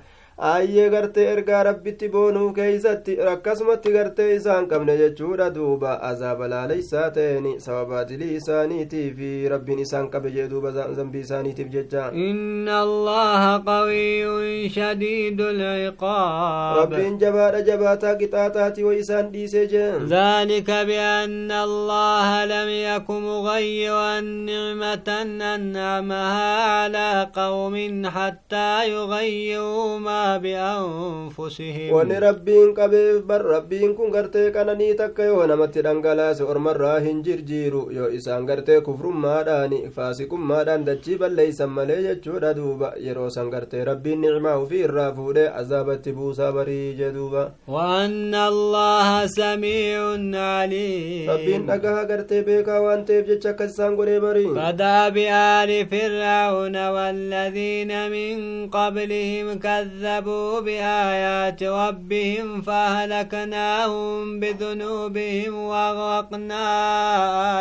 aayyee 0.47 0.89
gartee 0.89 1.25
ergaa 1.33 1.63
rabbitti 1.67 2.07
boonuu 2.11 2.51
keeysatti 2.57 3.15
akkasumatti 3.31 3.91
gartee 3.95 4.27
isaan 4.35 4.67
qabne 4.71 4.93
jechuudha 5.01 5.47
duuba 5.55 5.95
azaaba 6.09 6.47
laaleysaa 6.53 7.09
ta'eni 7.17 7.51
sababa 7.65 8.03
dilii 8.11 8.35
isaaniitii 8.39 9.07
fi 9.17 9.31
rabbiin 9.53 9.79
isaan 9.85 10.07
qabe 10.13 10.31
jee 10.35 10.47
duuba 10.53 10.71
zambii 10.99 11.19
isaaniitiif 11.27 11.69
jecha 11.75 12.03
إن 12.29 12.69
الله 12.69 13.63
قوي 13.65 14.69
شديد 14.69 15.41
العقاب 15.41 16.77
rabbiin 16.79 17.19
jabaadha 17.23 17.61
jabaataa 17.71 18.15
qixaaxaati 18.21 18.83
wo 18.87 18.93
isaan 19.01 19.31
dhiisee 19.33 19.65
jeen 19.67 20.07
ذلك 20.09 20.69
بأن 20.71 21.51
الله 21.51 22.45
لم 22.45 22.69
يك 22.69 23.09
مغيرا 23.09 24.19
نعمة 24.21 25.07
أنعمها 25.55 26.51
على 26.79 27.27
قوم 27.35 27.75
حتى 28.15 28.89
يغيروا 28.89 29.99
ما 29.99 30.28
بأنفسهم. 30.37 31.93
ولربين 31.93 32.73
قبيف 32.73 33.25
بر 33.25 33.45
ربين 33.45 33.93
كن 33.93 34.11
غرتي 34.11 34.51
كناني 34.51 34.93
تكيو 34.93 35.45
نمت 35.45 35.77
دنگلاس 35.77 36.41
اور 36.41 36.57
مرا 36.57 36.97
هنجر 36.99 37.39
جيرو 37.39 37.91
يو 37.91 38.05
إسان 38.05 38.49
غرتي 38.49 38.81
كفر 38.81 39.07
ما 39.07 39.41
داني 39.41 39.89
فاسق 39.89 40.33
ما 40.33 40.63
دان 40.63 40.85
دچي 40.85 41.15
بل 41.15 41.31
ليس 41.35 41.61
ملي 41.61 42.05
يچودا 42.09 42.51
دوبا. 42.51 42.93
يرو 42.97 43.29
سان 43.29 43.49
غرتي 43.53 43.83
ربي 43.83 44.15
نعما 44.15 44.65
في 44.65 44.85
الرافود 44.85 45.37
عذابت 45.37 46.09
بو 46.09 46.33
صبري 46.33 46.93
جدوبا 46.93 47.51
وأن 47.67 48.35
الله 48.35 49.25
سميع 49.27 50.01
علي 50.35 51.27
ربي 51.29 51.57
نغا 51.57 52.03
غرتي 52.09 52.41
بيكا 52.41 52.77
وانت 52.79 53.11
بجچا 53.11 53.51
كسان 53.51 53.95
غري 53.95 54.19
بري 54.19 54.45
بدا 54.45 55.09
بي 55.09 55.85
فرعون 55.85 56.75
والذين 56.95 57.91
من 58.11 58.69
قبلهم 58.69 59.59
كذب 59.59 60.18
كذبوا 60.19 60.59
بآيات 60.59 61.63
ربهم 61.63 62.61
فهلكناهم 62.61 64.39
بذنوبهم 64.39 65.53
وغرقنا 65.71 66.63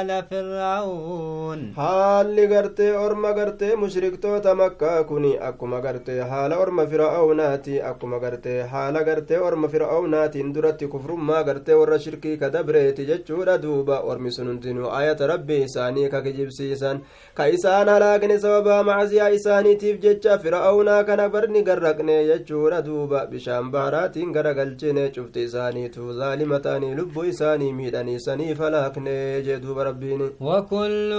آل 0.01 0.11
فرعون. 0.31 1.73
حال 1.77 2.37
لغرت 2.37 2.81
أرمى 2.81 3.31
غرت 3.31 3.63
مشرك 3.65 4.23
توتا 4.23 4.55
مكة 4.55 5.03
كوني 5.03 5.49
أكو 5.49 5.67
مغرت 5.67 6.11
حال 6.31 6.53
أرمى 6.53 6.87
فرعوناتي 6.87 7.91
أكو 7.91 8.07
مغرت 8.07 8.47
حال 8.71 8.97
غرت 8.97 9.33
أرمى 9.33 9.69
فرعوناتي 9.69 10.41
اندرت 10.41 10.85
كفر 10.85 11.15
ما 11.15 11.39
غرت 11.41 11.71
ورشركي 11.71 12.37
كدبرت 12.37 13.01
جتشورة 13.01 13.57
دوبا 13.57 14.13
أرمي 14.13 14.31
سننتنو 14.31 14.87
آيات 14.99 15.23
ربي 15.23 15.69
ساني 15.69 16.09
كجيب 16.09 16.51
سيسان 16.51 17.01
كإسان 17.37 17.89
هلاكني 17.89 18.39
سببا 18.39 18.83
معزيا 18.83 19.35
إساني 19.35 19.75
تيف 19.75 19.97
جتشا 20.01 20.37
فرعونا 20.37 21.03
كان 21.03 21.21
غرقني 21.69 22.19
jechuudha 22.39 22.83
duuba 22.89 23.27
bishaan 23.27 23.71
baharaatiin 23.75 24.33
garagalchine 24.39 25.05
cufti 25.15 25.43
isaaniitu 25.49 26.13
zaalima 26.19 26.61
ta'anii 26.67 26.95
lubbuu 27.01 27.25
isaanii 27.35 27.73
miidhaniisaniif 27.79 28.59
halaakne 28.67 29.17
jee 29.47 29.59
duuba 29.67 29.85
rabbiin 29.91 30.23
وكل 30.41 31.11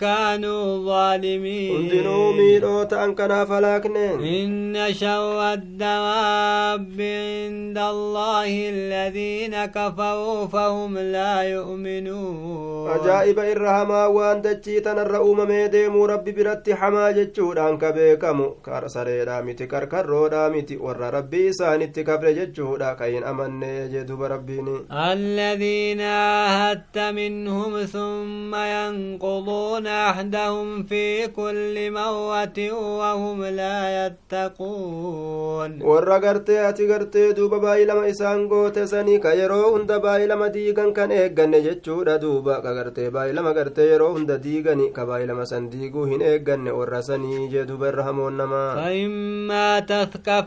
كانوا 0.00 0.64
ظالمين 0.86 1.72
hundinuu 1.76 2.32
miidhoo 2.38 2.84
ta'an 2.92 3.14
kanaaf 3.14 3.48
halaakne 3.48 4.06
إن 4.20 4.76
شر 4.92 5.52
الدواب 5.52 7.00
عند 7.00 7.78
الله 7.78 8.52
الذين 8.70 9.54
كفروا 9.66 10.46
فهم 10.46 10.98
لا 10.98 11.42
يؤمنون 11.42 12.88
ajaa'iba 12.94 13.44
irra 13.52 13.72
hamaa 13.78 14.08
waan 14.16 14.42
dachii 14.42 14.80
tanarra 14.86 15.20
uumamee 15.22 15.68
deemuu 15.74 16.06
rabbi 16.06 16.32
biratti 16.38 16.72
hamaa 16.80 17.12
jechuudhaan 17.18 17.78
ka 17.78 17.92
beekamu 17.96 18.48
kar 18.66 18.88
sareedha 18.94 19.42
miti 19.46 19.66
karkarroodha 19.72 20.42
miti 20.54 20.63
warra 20.86 21.10
rabbii 21.10 21.46
isaanitti 21.52 22.04
kafre 22.08 22.34
jechuudha 22.38 22.94
ka 22.98 23.04
hin 23.12 23.24
amanne 23.30 23.88
jee 23.92 24.04
duba 24.08 24.28
rabbiin 24.28 24.68
الذين 24.90 26.00
عاهدت 26.00 26.98
منهم 26.98 27.72
ثم 27.84 28.54
ينقضون 28.54 29.86
عهدهم 29.86 30.82
في 30.82 31.26
كل 31.28 31.90
مرة 31.90 32.58
وهم 32.98 33.44
لا 33.44 34.06
يتقون 34.06 35.80
warra 35.82 36.18
gartee 36.20 36.58
ati 36.68 36.86
gartee 36.86 37.32
duuba 37.36 37.58
baay'ilama 37.64 38.06
isaan 38.12 38.46
goote 38.48 38.86
sanii 38.86 39.18
ka 39.20 39.32
yeroo 39.40 39.70
hunda 39.74 39.98
baay'ilama 40.00 40.48
diigan 40.56 40.92
kan 40.96 41.10
eegganne 41.10 41.60
jechuudha 41.66 42.18
duuba 42.24 42.60
ka 42.64 42.74
gartee 42.78 43.10
baay'ilama 43.10 43.52
gartee 43.58 43.88
yeroo 43.92 44.12
hunda 44.16 44.38
diigani 44.38 44.92
ka 44.96 45.06
baay'ilama 45.10 45.46
san 45.52 45.70
diiguu 45.72 46.04
hin 46.12 46.22
eegganne 46.32 46.70
warra 46.78 47.02
sanii 47.08 47.48
jee 47.52 47.64
duuba 47.68 47.88
irra 47.92 48.04
hamoon 48.08 48.36
namaa 48.42 48.74
فإما 48.74 49.80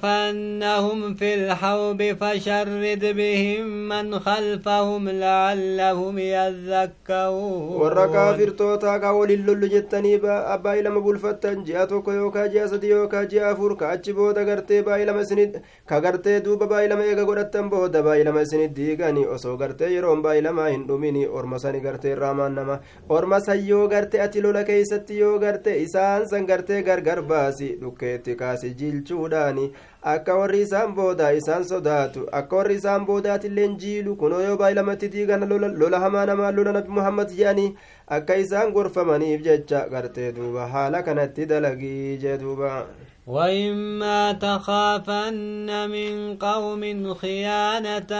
تثقفنهم 0.07 1.13
في 1.13 1.33
الحرب 1.33 2.01
فشرد 2.21 3.03
بهم 3.19 3.65
من 3.89 4.19
خلفهم 4.19 5.09
لعلهم 5.09 6.17
يذكرون 6.19 7.77
kaafirtootaa 8.13 8.99
ka 8.99 9.11
waliin 9.17 9.45
lollu 9.47 9.67
jettanii 9.73 10.17
ba- 10.23 10.57
baay'ilama 10.63 11.01
bulfattan 11.05 11.63
ji'a 11.67 11.87
tokko 11.91 12.11
yookaa 12.19 12.47
ji'a 12.53 12.67
sadi 12.73 12.89
yookaa 12.93 13.25
ji'a 13.31 13.49
afur 13.51 13.75
ka 13.79 13.89
achi 13.95 14.13
booda 14.19 14.43
gartee 14.49 14.81
baay'ilama 14.87 15.21
isinit 15.25 15.57
ka 15.89 15.99
gartee 16.05 16.37
duuba 16.45 16.67
baay'ilama 16.73 17.03
eega 17.11 17.25
godhattan 17.29 17.69
booda 17.73 18.03
baay'ilama 18.07 18.41
isinit 18.47 18.71
diigani 18.79 19.25
osoo 19.35 19.57
gartee 19.63 19.91
yeroon 19.95 20.21
baay'ilamaa 20.27 20.69
hin 20.73 20.85
dhumini 20.89 21.25
orma 21.41 21.59
sani 21.65 21.79
gartee 21.87 22.11
irraamaan 22.15 22.55
nama 22.59 22.79
orma 23.19 23.39
san 23.47 23.59
yoo 23.71 23.87
garte 23.95 24.17
ati 24.27 24.41
lola 24.45 24.63
keeysatti 24.71 25.19
yoo 25.23 25.35
garte 25.45 25.71
isaan 25.85 26.27
san 26.31 26.45
gartee 26.51 26.81
gargar 26.89 27.19
baasi 27.33 27.69
dhukkeetti 27.83 28.35
kaasi 28.43 28.73
jilchuudhaani 28.81 29.65
akka 30.13 30.35
warri 30.39 30.61
isaan 30.65 30.93
booda 30.97 31.29
isaan 31.39 31.63
sodaatu 31.69 32.21
akka 32.39 32.55
warri 32.59 32.75
isaan 32.81 33.05
boodaatilleen 33.09 33.73
jiilu 33.83 34.15
kunoo 34.21 34.41
yoo 34.47 34.57
baay'ilamatti 34.61 35.09
diigan 35.15 35.47
lola 35.81 35.99
hamaa 36.05 36.25
namaa 36.31 36.51
lola 36.57 36.71
nabi 36.77 36.89
muhammad 36.99 37.33
jedhanii 37.39 37.69
akka 38.17 38.35
isaan 38.43 38.71
gorfamaniif 38.77 39.41
jecha 39.47 39.81
gartee 39.95 40.31
duuba 40.37 40.67
haala 40.75 41.03
kanatti 41.09 41.45
dalagii 41.53 42.17
jee 42.23 42.37
وإما 43.27 44.31
تخافن 44.31 45.89
من 45.89 46.37
قوم 46.37 47.13
خيانة 47.13 48.11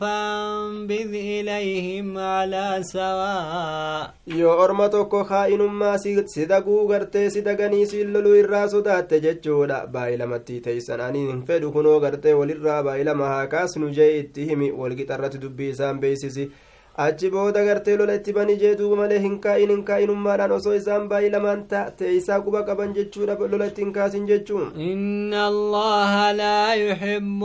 فانبذ 0.00 1.12
إليهم 1.14 2.18
على 2.18 2.80
سواء 2.82 4.12
si 6.26 6.46
daguu 6.46 6.88
gartee 6.88 7.30
si 7.30 7.42
daganii 7.42 7.86
si 7.86 8.04
loluu 8.04 8.34
irraa 8.36 8.68
sodaatte 8.68 9.20
jechuudha 9.20 9.86
baay'ilamatti 9.94 10.60
teeysan 10.60 11.00
aniin 11.00 11.28
hin 11.30 11.42
fedhu 11.48 11.72
kunoo 11.72 12.00
gartee 12.00 12.34
walirraa 12.40 12.82
baay'ilama 12.82 13.28
haa 13.32 13.46
kaasnu 13.54 13.90
jee 13.98 14.10
itti 14.18 14.48
himi 14.50 14.70
walqixarratti 14.80 15.42
dubbii 15.44 15.70
isaan 15.74 16.00
beeysisi 16.00 16.50
achi 17.04 17.28
booda 17.30 17.62
gartee 17.64 17.96
lola 18.00 18.14
itti 18.18 18.32
bani 18.36 18.54
jee 18.60 18.74
duuba 18.78 18.96
malee 19.00 19.18
hin 19.24 19.34
kaa'in 19.46 19.70
hin 19.72 19.82
kaa'inummaadhaan 19.88 20.52
osoo 20.56 20.74
isaan 20.80 21.08
baay'ilamaan 21.10 21.60
teeysaa 21.98 22.38
quba 22.46 22.62
qaban 22.68 22.94
jechuudha 22.98 23.34
lola 23.52 23.66
itti 23.70 23.82
hin 23.84 23.92
kaasin 23.96 24.24
jechuun 24.30 24.66
إن 24.76 25.34
الله 25.34 26.32
لا 26.32 26.74
يحب 26.74 27.40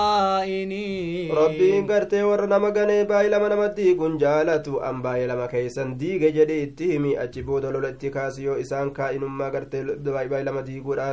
الخائنين 0.00 1.30
rabbiin 1.40 1.86
gartee 1.90 2.22
warra 2.30 2.46
nama 2.46 2.70
ganee 2.78 3.04
baay'ilama 3.12 3.48
nama 3.52 3.68
diigun 3.76 4.18
jaalatu 4.24 4.80
an 4.88 5.02
baay'ilama 5.06 5.46
keeysan 5.54 5.94
diige 6.00 6.28
jedhe 6.38 6.56
itti 6.66 6.90
himi 6.92 7.12
achi 7.24 7.42
booda 7.42 7.70
lola 7.76 7.88
itti 7.94 8.10
kaasi 8.16 8.44
yoo 8.48 8.56
isaan 8.64 8.90
kaa'inummaa 8.98 9.50
gartee 9.56 9.82
baay'ilama 10.08 10.62
diiguudha 10.68 11.06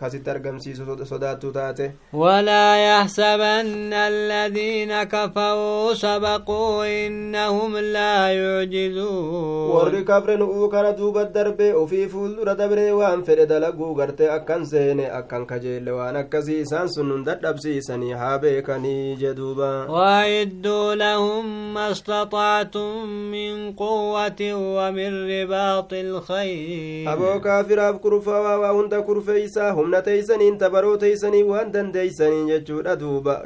kasitti 0.00 0.30
argamsiisu 0.36 0.82
sodaattu 1.12 1.52
taate 1.58 1.90
ولا 2.12 2.66
يحسبن 2.88 3.92
الذين 3.92 5.02
كفروا 5.02 5.94
سبقوا 5.94 6.83
وإنهم 6.84 7.76
لا 7.76 8.16
يعجزون. 8.28 9.70
ورد 9.74 9.94
كبر 10.04 10.36
نؤوك 10.36 10.74
ردوب 10.74 11.18
الدرب 11.18 11.60
وفي 11.74 12.08
فول 12.08 12.48
ردبر 12.48 12.78
وان 12.92 13.22
فرد 13.22 13.52
لقو 13.52 13.92
غرت 14.00 14.20
أكن 14.20 14.64
زين 14.64 15.00
أكن 15.00 15.46
كجيل 15.46 15.90
وان 15.90 16.16
أكسي 16.16 16.64
سان 16.64 16.88
سنن 16.88 17.24
دردب 17.24 17.56
سي 17.58 17.80
سني 17.80 18.16
حابيك 18.16 18.70
نيجدوبا 18.70 19.72
وعدوا 19.90 20.94
لهم 20.94 21.74
ما 21.74 21.90
استطعتم 21.90 23.06
من 23.34 23.72
قوة 23.72 24.40
ومن 24.76 25.10
رباط 25.32 25.92
الخير 25.92 27.12
أبو 27.12 27.40
كافر 27.40 27.88
أبكر 27.88 28.20
فوا 28.20 28.54
وهند 28.56 28.94
كرفيسا 28.94 29.70
هم 29.70 29.94
نتيسن 29.94 30.40
انتبرو 30.40 30.94
تيسن 30.96 31.34
وان 31.42 31.70
دن 31.70 31.92
ديسن 31.92 32.48
يجور 32.48 32.86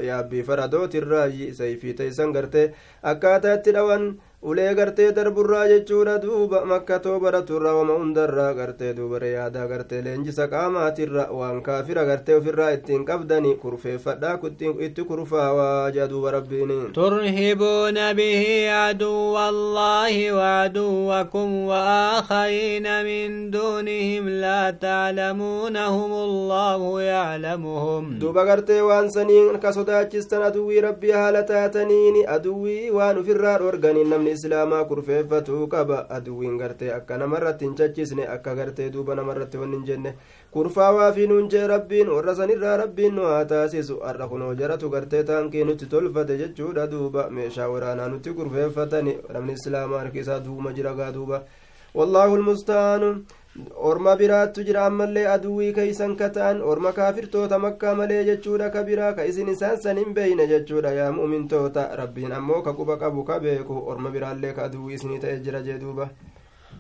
يا 0.09 0.21
بفردوت 0.31 0.95
الرأي 0.95 1.53
سيفي 1.53 1.93
تيسن 1.93 2.29
غرت 2.37 2.57
أكن 3.05 3.28
akkaataa 3.29 3.57
itti 3.61 3.73
dhawan 3.77 4.05
ulee 4.43 4.75
gartee 4.75 5.13
darburraa 5.13 5.67
jechuudha 5.69 6.19
duuba 6.23 6.65
makkatoo 6.65 7.19
baraturra 7.21 7.73
wama 7.75 7.95
hundarraa 7.99 8.53
gartee 8.55 8.93
duuba 8.95 9.19
yaadaa 9.27 9.67
gartee 9.67 10.03
leenjisa 10.03 10.47
qaamaatirra 10.53 11.25
waan 11.39 11.59
kaafira 11.63 12.05
gartee 12.11 12.37
ofirraa 12.41 12.69
ittiin 12.77 13.05
qabdani 13.09 13.55
kurfeeffadhaa 13.63 14.39
itti 14.87 15.05
kurfaawaa 15.09 15.91
jaa 15.91 16.07
duuba 16.13 16.31
rabbiin 16.31 16.93
ترهبون 16.95 18.13
به 18.13 18.71
عدو 18.71 19.39
الله 19.39 20.33
وعدوكم 20.33 21.49
وآخرين 21.71 22.87
من 23.05 23.51
دونهم 23.51 24.29
لا 24.29 24.71
تعلمونهم 24.71 26.13
الله 26.13 27.03
يعلمهم 27.03 28.19
duuba 28.21 28.45
gartee 28.47 28.81
waan 28.83 29.11
saniin 29.11 29.59
ka 29.59 29.73
sodaachistan 29.73 30.43
aduwwii 30.43 30.81
rabbii 30.81 31.11
haala 31.11 31.43
taataniini 31.43 32.27
aduwwii 32.27 32.91
waan 32.91 33.19
ufirraa 33.19 33.59
dhorganiin 33.59 34.09
namni 34.11 34.28
islaamaa 34.37 34.85
kurfeeffatuu 34.91 35.67
qaba 35.75 35.99
aduwwiin 36.17 36.59
gartee 36.63 36.91
akka 36.95 37.19
namarratti 37.23 37.65
hin 37.65 37.75
chachisne 37.81 38.27
akka 38.35 38.55
gartee 38.61 38.89
duuba 38.97 39.15
namarratti 39.21 39.61
wanni 39.63 39.77
hin 39.81 39.87
jenne 39.91 40.13
kurfaawaa 40.57 41.13
fi 41.19 41.27
nuun 41.33 41.49
jee 41.55 41.67
rabbiin 41.73 42.13
warra 42.17 42.35
sanirraa 42.41 42.77
rabbiin 42.83 43.15
nu 43.21 43.27
haa 43.31 43.45
taasisu 43.55 44.01
har'a 44.11 44.29
kunoo 44.35 44.53
jaratu 44.61 44.91
gartee 44.97 45.23
taankii 45.33 45.65
nutti 45.71 45.87
tolfate 45.97 46.39
jechuudha 46.43 46.87
duuba 46.91 47.29
meeshaa 47.31 47.69
waraanaa 47.75 48.09
nutti 48.15 48.37
kurfeeffatani 48.41 49.19
namni 49.33 49.59
islaamaa 49.61 49.99
harki 50.05 50.25
isaa 50.27 50.41
duuma 50.47 50.73
jira 50.81 50.95
gaa 51.03 51.13
duuba 51.19 51.43
wallaahu 51.95 52.37
lmustaanu 52.37 53.13
orma 53.91 54.13
biraattu 54.21 54.65
jira 54.69 54.85
ammallee 54.87 55.27
aduwwii 55.35 55.73
keeysan 55.79 56.17
ka 56.17 56.29
ta'an 56.37 56.61
orma 56.73 56.93
kaafirtoota 56.99 57.59
makkaa 57.65 57.95
malee 58.01 58.25
jechuudha 58.29 58.71
ka 58.71 58.83
biraa 58.89 59.13
ka 59.19 59.25
isin 59.31 59.49
isaan 59.55 59.77
san 59.85 59.99
hin 60.03 60.15
beeyne 60.15 60.47
jechuudha 60.53 60.93
yaa 60.99 61.13
mu'mintoota 61.19 61.87
rabbiin 62.03 62.33
ammoo 62.39 62.63
ka 62.63 62.73
quba 62.81 62.97
qabu 63.03 63.25
ka 63.31 63.41
beeku 63.41 63.83
orma 63.95 64.11
biraallee 64.17 64.53
ka 64.59 64.65
aduwwii 64.71 64.95
isinii 65.01 65.19
ta'e 65.25 65.39
jira 65.49 65.63
jee 65.71 65.79
duuba 65.85 66.09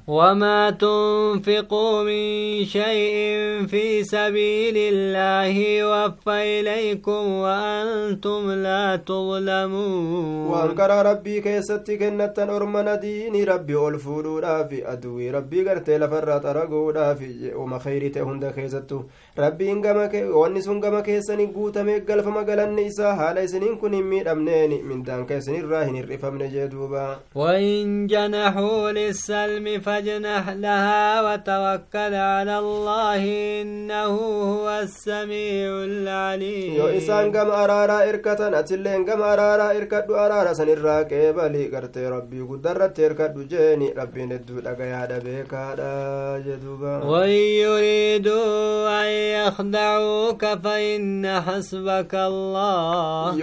وما 0.08 0.70
تنفقوا 0.70 2.02
من 2.02 2.64
شيء 2.64 3.66
في 3.66 4.04
سبيل 4.04 4.76
الله 4.76 5.56
يوفى 5.80 6.60
إليكم 6.60 7.32
وأنتم 7.32 8.50
لا 8.50 8.96
تظلمون 8.96 10.46
وأنكر 10.46 11.06
ربي 11.06 11.40
كيستي 11.40 11.96
كنة 11.96 12.34
أرمنا 12.38 12.94
ديني 12.94 13.44
ربي 13.44 13.76
ألفولو 13.88 14.40
في 14.40 14.92
أدوي. 14.92 15.30
ربي 15.30 15.68
قرتي 15.68 15.98
لفرات 15.98 16.46
أرقو 16.46 16.92
في 16.92 17.52
وما 17.54 17.78
خيري 17.78 18.12
هند 18.16 18.44
كيستو 18.56 19.00
gama 19.38 20.08
wanni 20.34 20.62
sun 20.62 20.80
gama 20.80 21.02
keessani 21.02 21.46
guutame 21.46 22.00
galfama 22.00 22.42
galanni 22.44 22.86
isaa 22.86 23.14
haala 23.14 23.42
isiniin 23.42 23.78
kun 23.78 23.92
hin 23.92 24.04
miidhamneeni 24.12 24.78
mindaanka 24.82 25.36
isinirraa 25.42 25.84
hin 25.84 25.94
hir'ifamne 26.00 26.48
jee 26.54 26.68
duuba 26.72 27.20
وإن 27.34 28.06
جنحوا 28.06 28.90
للسلم 28.90 29.80
فاجنح 29.98 30.48
لها 30.48 31.22
وتوكل 31.22 32.14
على 32.14 32.58
الله 32.58 33.22
إنه 33.62 34.14
هو 34.52 34.80
السميع 34.82 35.70
العليم 35.84 36.78
yoo 36.78 36.90
isaan 36.98 37.32
gama 37.34 37.54
araaraa 37.62 38.06
irkatan 38.10 38.54
atilleen 38.54 39.02
gama 39.08 39.26
araaraa 39.32 39.74
irkadhu 39.78 40.14
araara 40.24 40.54
sanirraa 40.58 41.02
qeebali 41.12 41.64
gartee 41.74 42.06
rabbii 42.14 42.46
guddarratti 42.50 43.06
irkadhu 43.08 43.46
jeeni 43.52 43.88
rabbiin 44.00 44.30
hedduu 44.36 44.62
dhagayaadha 44.66 45.18
beekaadha 45.26 45.90
jeduuba 46.46 46.92
وإن 47.02 47.42
يريدوا 47.64 49.02
أن 49.02 49.10
يخدعوك 49.38 50.44
فإن 50.64 51.40
حسبك 51.40 52.14
الله 52.14 53.34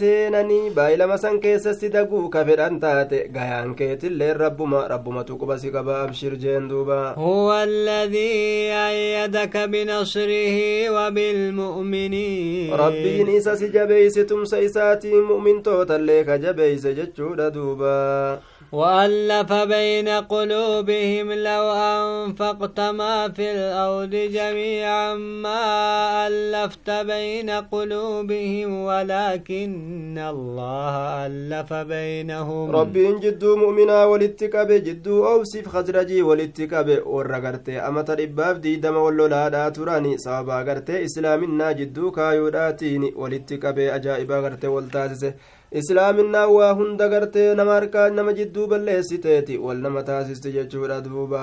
seenanii 0.00 0.70
baay'ee 0.76 0.96
lama 0.96 1.18
san 1.18 1.40
keessa 1.44 1.74
si 1.74 1.88
daguu 1.94 2.28
ka 2.34 2.44
fedhan 2.48 2.80
taate 2.80 3.18
gayaan 3.36 3.74
keetillee 3.78 4.32
rabbuma 4.44 4.80
rabbumatu 4.92 5.38
quba 5.48 5.58
si 5.58 5.70
qaba 5.70 6.04
abshir 6.04 6.36
jeen 6.38 6.68
duuba 6.68 7.14
هو 7.16 7.52
الذي 7.52 8.68
أيدك 8.72 9.56
بنصره 9.56 10.90
وبالمؤمنين 10.90 12.76
rabbiin 12.76 13.28
isa 13.36 13.56
si 13.56 13.72
jabeeyse 13.72 14.26
tumsa 14.26 14.60
isaatiin 14.60 15.24
mu'mintootallee 15.24 16.24
ka 16.26 16.38
jabeeyse 16.38 16.94
jechuudha 16.94 17.50
duuba 17.54 18.40
وألف 18.72 19.52
بين 19.52 20.08
قلوبهم 20.08 21.32
لو 21.32 21.64
أنفقت 21.72 22.80
ما 22.80 23.28
في 23.28 23.52
الأرض 23.52 24.10
جميعا 24.10 25.14
ما 25.14 26.26
ألفت 26.28 26.90
بين 26.90 27.50
قلوبهم 27.50 28.82
ولكن 28.84 30.18
الله 30.18 31.26
ألف 31.26 31.72
بينهم. 31.72 32.76
ربي 32.76 33.08
إن 33.08 33.20
جد 33.20 33.44
مؤمنا 33.44 34.04
ولتكب 34.04 34.72
جد 34.72 35.08
أوصف 35.08 35.68
خزرجي 35.68 36.22
ولتكب 36.22 37.02
ورغرت 37.06 37.68
أما 37.68 38.02
تربب 38.02 38.60
دي 38.60 38.76
دم 38.76 38.96
واللولا 38.96 39.48
دا 39.48 39.68
تراني 39.68 40.18
سابا 40.18 40.62
غرت 40.62 40.90
إسلامنا 40.90 41.72
جدو 41.72 42.10
كايوداتين 42.10 43.12
ولتكب 43.16 43.78
أجائب 43.78 44.32
غرت 44.32 44.64
والتاسسة 44.64 45.34
islaaminaa 45.72 46.46
waa 46.58 46.72
hunda 46.74 47.08
gartee 47.08 47.54
nama 47.54 47.72
harkaa 47.80 48.10
nama 48.10 48.32
jidduu 48.38 48.66
balleessiteeti 48.66 49.58
wal 49.58 49.76
nama 49.88 50.02
taasisti 50.02 50.52
jechuudha 50.52 51.00
duuba 51.00 51.42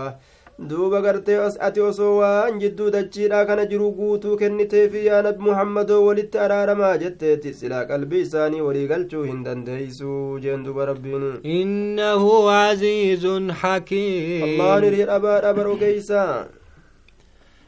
duuba 0.70 1.02
gartee 1.02 1.38
ati 1.68 1.82
osoo 1.82 2.18
waan 2.18 2.60
jidduu 2.60 2.90
dachiidha 2.96 3.46
kana 3.46 3.66
jiru 3.72 3.92
guutuu 3.92 4.38
kenniteefi 4.42 5.06
yaa 5.06 5.22
nabi 5.22 5.44
muhammadoo 5.48 6.02
walitti 6.06 6.38
araaramaa 6.46 6.98
jetteeti 6.98 7.54
silaa 7.54 7.86
qalbii 7.86 8.22
isaanii 8.28 8.62
walii 8.68 8.88
galchuu 8.88 9.24
hin 9.30 9.44
dandeeysuu 9.48 10.40
jeen 10.40 10.64
duuba 10.66 10.86
rabbiin 10.92 11.26
إنه 11.46 12.52
عزيز 12.52 13.26
حكيم 13.52 14.44
allahan 14.44 14.84
hirii 14.84 15.06
dhabaadha 15.12 15.54
barogeysa 15.54 16.22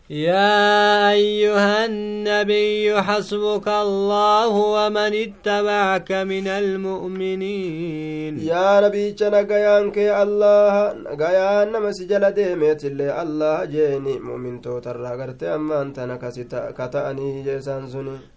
يا 0.09 1.11
أيها 1.11 1.85
النبي 1.85 3.01
حسبك 3.01 3.67
الله 3.67 4.47
ومن 4.47 5.11
اتبعك 5.25 6.11
من 6.11 6.47
المؤمنين. 6.47 8.39
يا 8.39 8.79
ربي 8.79 9.11
جنقيانك 9.11 9.97
الله 9.97 10.93
نقيان 10.93 11.81
مسجل 11.81 12.31
ديمت 12.31 12.85
اللي 12.85 13.21
الله 13.21 13.65
جيني 13.65 14.19
مؤمن 14.19 14.61
توتر 14.61 14.95
رغرت 14.95 15.43
أما 15.43 15.81
أنت 15.81 15.99
نكسي 15.99 16.43
كتأني 16.77 17.43
جيسان 17.43 17.83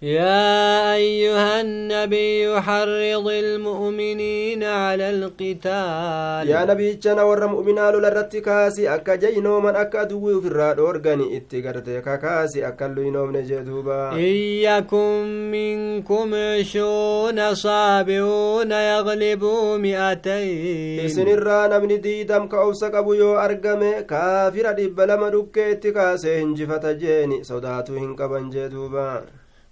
يا 0.02 0.94
أيها 0.94 1.60
النبي 1.60 2.60
حرض 2.60 3.28
المؤمنين 3.28 4.64
على 4.64 5.10
القتال. 5.10 6.48
يا 6.48 6.64
نبي 6.64 6.94
جنور 6.94 7.46
مؤمنال 7.46 7.94
لرتكاسي 8.02 8.94
أكا 8.94 9.14
جينو 9.14 9.60
من 9.60 9.76
أكا 9.76 10.02
دوي 10.02 10.40
في 10.40 10.46
الراد 10.46 10.78
أورغني 10.78 11.36
kakaasi 11.62 12.64
akka 12.64 12.88
luynoomne 12.88 13.42
jee 13.42 13.62
duuba 13.64 14.12
إن 14.12 14.34
يكن 14.68 15.50
منكم 15.50 16.34
عشرون 16.34 17.54
صابرون 17.54 18.72
يغلبوا 18.72 19.78
مئتين 19.78 21.04
isinirraa 21.06 21.68
namni 21.68 21.98
diidam 21.98 22.48
ka 22.48 22.60
obsa 22.66 22.90
qabu 22.90 23.14
yoo 23.14 23.36
argame 23.38 24.02
kaafira 24.06 24.72
dhibba 24.72 25.06
lama 25.06 25.30
dhukkeetti 25.30 25.92
kaasee 25.92 26.38
hinjifata 26.40 26.94
jeeni 26.94 27.44
sodaatuu 27.44 27.96
hin 27.98 28.16
qaban 28.16 28.50
jee 28.50 28.68
duuba 28.68 29.22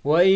وإن 0.05 0.33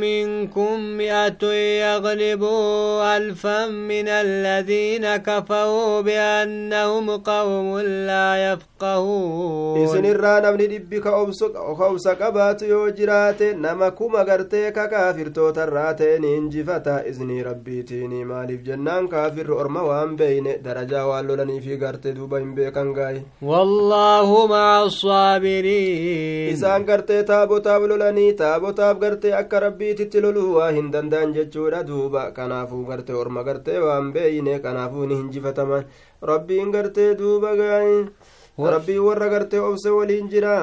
منكم 0.00 0.80
مئة 0.80 1.44
يغلبوا 1.84 3.16
ألفا 3.16 3.66
من 3.66 4.08
الذين 4.08 5.16
كفروا 5.16 6.00
بأنهم 6.00 7.10
قوم 7.10 7.78
لا 7.80 8.52
يفقهون. 8.52 9.82
إذن 9.84 10.06
الرانا 10.06 10.50
من 10.50 10.60
ربك 10.60 11.06
أوبس 11.06 12.08
قبات 12.08 12.62
يوجرات 12.62 13.42
نمكم 13.42 14.16
أغرتي 14.16 14.70
ككافر 14.70 15.26
توترات 15.28 16.02
ننجفتا 16.02 17.06
إذن 17.08 17.42
ربي 17.42 17.82
تيني 17.82 18.24
مالف 18.24 18.60
جنان 18.60 19.08
كافر 19.08 19.60
أرما 19.60 19.80
وان 19.80 20.16
بين. 20.16 20.62
درجة 20.62 21.06
واللولني 21.06 21.60
في 21.60 21.76
غرت 21.76 22.06
دوبين 22.06 22.54
بيكن 22.54 22.94
والله 23.42 24.46
مع 24.46 24.82
الصابرين. 24.82 26.52
إذن 26.52 26.90
غرتي 26.90 27.22
تابو 27.22 27.58
تابلولني 27.58 28.33
taabotaaf 28.40 28.98
gartee 29.04 29.32
akka 29.40 29.60
rabbiititti 29.66 30.22
loluu 30.24 30.50
waa 30.56 30.70
hin 30.78 30.90
danda'an 30.96 31.32
jechuudha 31.38 31.82
duuba 31.88 32.26
kanaafuu 32.38 32.84
gartee 32.90 33.16
orma 33.22 33.46
gartee 33.48 33.78
waan 33.86 34.12
beeyne 34.18 34.58
kanaafuu 34.66 35.06
ni 35.06 35.20
hinjifataman 35.22 35.88
rabbiin 36.32 36.76
gartee 36.76 37.08
duuba 37.22 37.56
rabbiin 38.76 39.02
warra 39.08 39.32
gartee 39.36 39.66
obse 39.70 39.90
waliin 39.98 40.30
jira 40.36 40.58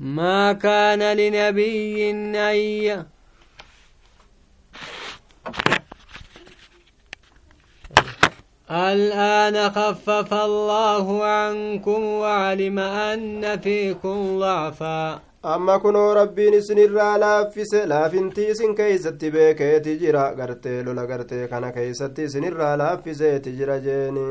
ما 0.00 0.52
كان 0.52 1.16
لنبي 1.16 2.10
أن 2.10 2.34
الآن 8.70 9.70
خفف 9.70 10.34
الله 10.34 11.24
عنكم 11.24 12.04
وعلم 12.04 12.78
أن 12.78 13.60
فيكم 13.60 14.38
ضعفا 14.38 15.20
amma 15.52 15.78
kunoo 15.78 16.14
rabbiin 16.16 16.54
isinirraa 16.58 17.14
laaffise 17.20 17.80
laafintii 17.92 18.46
isin 18.52 18.74
keeysatti 18.80 19.30
beekeeti 19.34 19.96
jira 20.02 20.22
gartee 20.38 20.82
lola 20.86 21.04
gartee 21.10 21.48
kana 21.48 21.72
keeysatti 21.72 22.24
isinirraa 22.28 22.76
laaffiseeti 22.82 23.52
jira 23.58 23.76
jeeni 23.86 24.24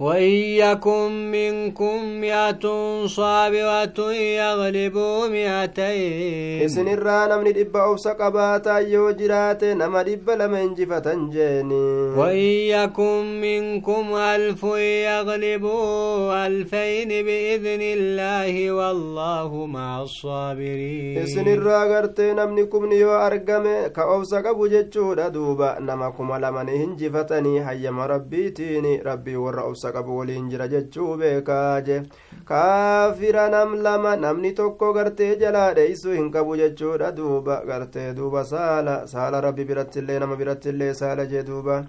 وإن 0.00 0.32
يكن 0.64 1.30
منكم 1.30 2.20
مئة 2.20 2.64
صابرة 3.06 4.12
يغلبوا 4.12 5.28
مئتين. 5.28 6.64
إسن 6.64 6.88
الرانا 6.88 7.36
من 7.36 7.46
الإبع 7.46 7.96
سقباتا 7.96 8.78
يوجرات 8.78 9.64
نما 9.64 10.00
الإبع 10.00 10.34
لما 10.34 10.62
انجفة 10.62 11.28
جيني 11.28 12.16
وإن 12.16 12.46
يكن 12.74 13.40
منكم 13.40 14.04
ألف 14.16 14.62
يغلبوا 15.08 16.46
ألفين 16.46 17.08
بإذن 17.08 17.82
الله 17.82 18.72
والله 18.72 19.66
مع 19.66 20.02
الصابرين. 20.02 21.18
إسن 21.18 21.48
الرانا 21.48 22.12
نمنكم 22.18 22.86
نيو 22.86 23.12
أرقم 23.12 23.86
كأو 23.96 24.24
سقبو 24.24 24.66
جتشو 24.66 25.12
لدوبا. 25.14 25.78
نما 25.80 26.10
كم 26.10 26.32
لما 26.36 26.60
انجفتني 26.60 27.68
هيا 27.68 27.90
ربي 27.90 28.50
تيني. 28.50 29.02
ربي 29.06 29.36
ورأو 29.36 29.74
qabu 29.96 30.18
waliin 30.18 30.48
jira 30.50 30.68
jechuu 30.74 31.16
beekaa 31.22 31.80
je 31.88 32.02
kaafira 32.50 33.48
nam 33.54 33.74
lama 33.86 34.16
namni 34.16 34.52
tokko 34.60 34.92
gartee 34.98 35.30
jalaa 35.42 35.72
dheeysuu 35.74 36.12
hin 36.18 36.30
qabu 36.36 36.56
jechuudha. 36.62 37.12
Duuba 37.16 37.62
gartee 37.66 38.12
duuba 38.14 38.44
saala 38.44 39.06
saala 39.14 39.40
rabbi 39.40 39.64
birattillee 39.64 40.18
nama 40.20 40.36
birattillee 40.36 40.92
saala 40.94 41.26
jee 41.32 41.42
duuba. 41.50 41.82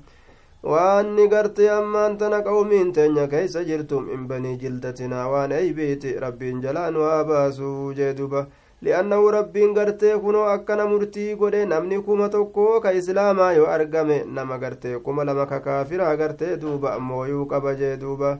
Waanni 0.64 1.28
gartee 1.28 1.70
ammaan 1.76 2.18
tana 2.18 2.42
qawmiin 2.48 2.92
teenya 2.94 3.28
keeysa 3.28 3.64
jirtum 3.70 4.10
in 4.16 4.28
banii 4.28 4.58
jildatinaa 4.64 5.28
waan 5.34 5.52
eybiiti 5.60 6.12
rabbiin 6.26 6.62
jalaa 6.66 6.92
nu 6.92 7.02
haa 7.10 7.24
baasuu 7.30 7.94
jee 8.00 8.14
duuba 8.20 8.46
li'annahu 8.86 9.32
rabbiin 9.38 9.74
gartee 9.78 10.16
kunoo 10.24 10.46
akkana 10.54 10.86
murtii 10.92 11.36
godhe 11.42 11.66
namni 11.74 12.02
kuma 12.08 12.30
tokko 12.30 12.80
ka 12.86 12.92
islaamaa 13.00 13.52
yoo 13.58 13.68
argame 13.76 14.18
nama 14.38 14.58
gartee 14.64 14.96
kuma 15.06 15.24
lama 15.26 15.46
ka 15.52 15.60
kaafiraa 15.68 16.16
gartee 16.24 16.56
duuba 16.64 16.98
mooyuu 17.10 17.46
qaba 17.52 17.76
jee 17.82 17.98
duuba 18.04 18.32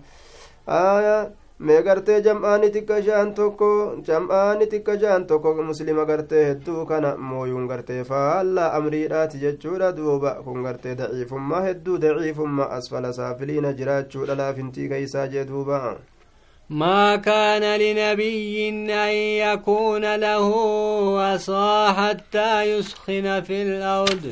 aya 0.68 1.16
mee 1.70 1.82
gartee 1.86 2.20
jam'aani 2.26 2.72
xiqqa 2.74 2.96
shaan 3.08 3.34
tokko 3.40 3.70
jam'aani 4.08 4.66
xiqqa 4.72 4.98
shaan 5.02 5.28
tokko 5.32 5.54
muslima 5.70 6.06
gartee 6.12 6.46
hedduu 6.50 6.86
kana 6.92 7.12
mooyuun 7.32 7.68
gartee 7.72 8.04
faallaa 8.12 8.72
amriidhaati 8.78 9.38
jechuudha 9.44 9.92
duuba 9.98 10.32
kun 10.46 10.64
gartee 10.68 10.96
daciifummaa 11.02 11.62
hedduu 11.68 11.98
daciifummaa 12.06 12.70
asfala 12.80 13.14
saafiliina 13.20 13.74
jiraachuudha 13.82 14.36
laafintii 14.42 14.90
keeysaa 14.96 15.28
jee 15.36 15.46
duuba 15.52 15.84
ما 16.71 17.17
كان 17.17 17.81
لنبي 17.81 18.69
أن 18.69 18.89
يكون 19.47 20.17
له 20.17 20.49
أسرى 21.35 21.93
حتى 21.93 22.63
يسخن 22.63 23.43
في 23.43 23.63
الأرض 23.63 24.27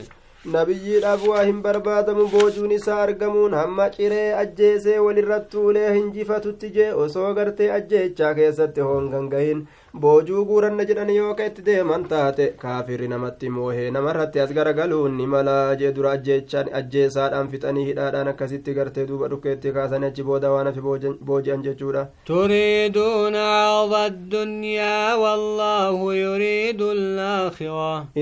nabiyyiidhaaf 0.52 1.22
waa 1.28 1.42
hin 1.48 1.60
barbaadamu 1.64 2.24
boojuun 2.32 2.72
isaa 2.76 2.96
argamuun 3.02 3.54
hamma 3.58 3.84
ciree 3.94 4.34
ajjeesee 4.40 4.96
walirratti 5.04 5.56
ulee 5.68 5.92
hinjifatutti 5.94 6.68
jee 6.74 6.88
osoo 7.04 7.30
gartee 7.38 7.68
ajjeechaa 7.76 8.32
keessatti 8.38 8.80
hoongan 8.88 9.30
gahin 9.34 9.62
boojuu 9.93 10.45
guuranna 10.45 10.85
jedhan 10.85 11.09
yoo 11.09 11.33
ka 11.35 11.45
itti 11.49 11.61
deeman 11.67 12.03
taate 12.09 12.53
kaafirri 12.63 13.07
namatti 13.13 13.49
moohee 13.49 13.89
namarratti 13.91 14.39
as 14.43 14.51
garagaluun 14.57 15.15
ni 15.17 15.25
malaa 15.33 15.75
jee 15.81 15.91
dura 15.99 16.11
ajjeesaadhaan 16.11 17.49
fixanii 17.53 17.85
hidhaadhaan 17.87 18.27
akkasitti 18.33 18.73
gartee 18.79 19.05
duuba 19.11 19.27
dhukkeetti 19.31 19.71
kaasanii 19.77 20.11
achi 20.13 20.23
booda 20.27 20.51
waan 20.55 20.67
hafi 20.71 21.15
booji'an 21.31 21.63
jechuudha 21.67 22.03
turiiduuna 22.31 23.45
carda 23.49 24.03
addunyaa 24.09 25.17
wallaahu 25.23 26.11
yuriidu 26.19 26.91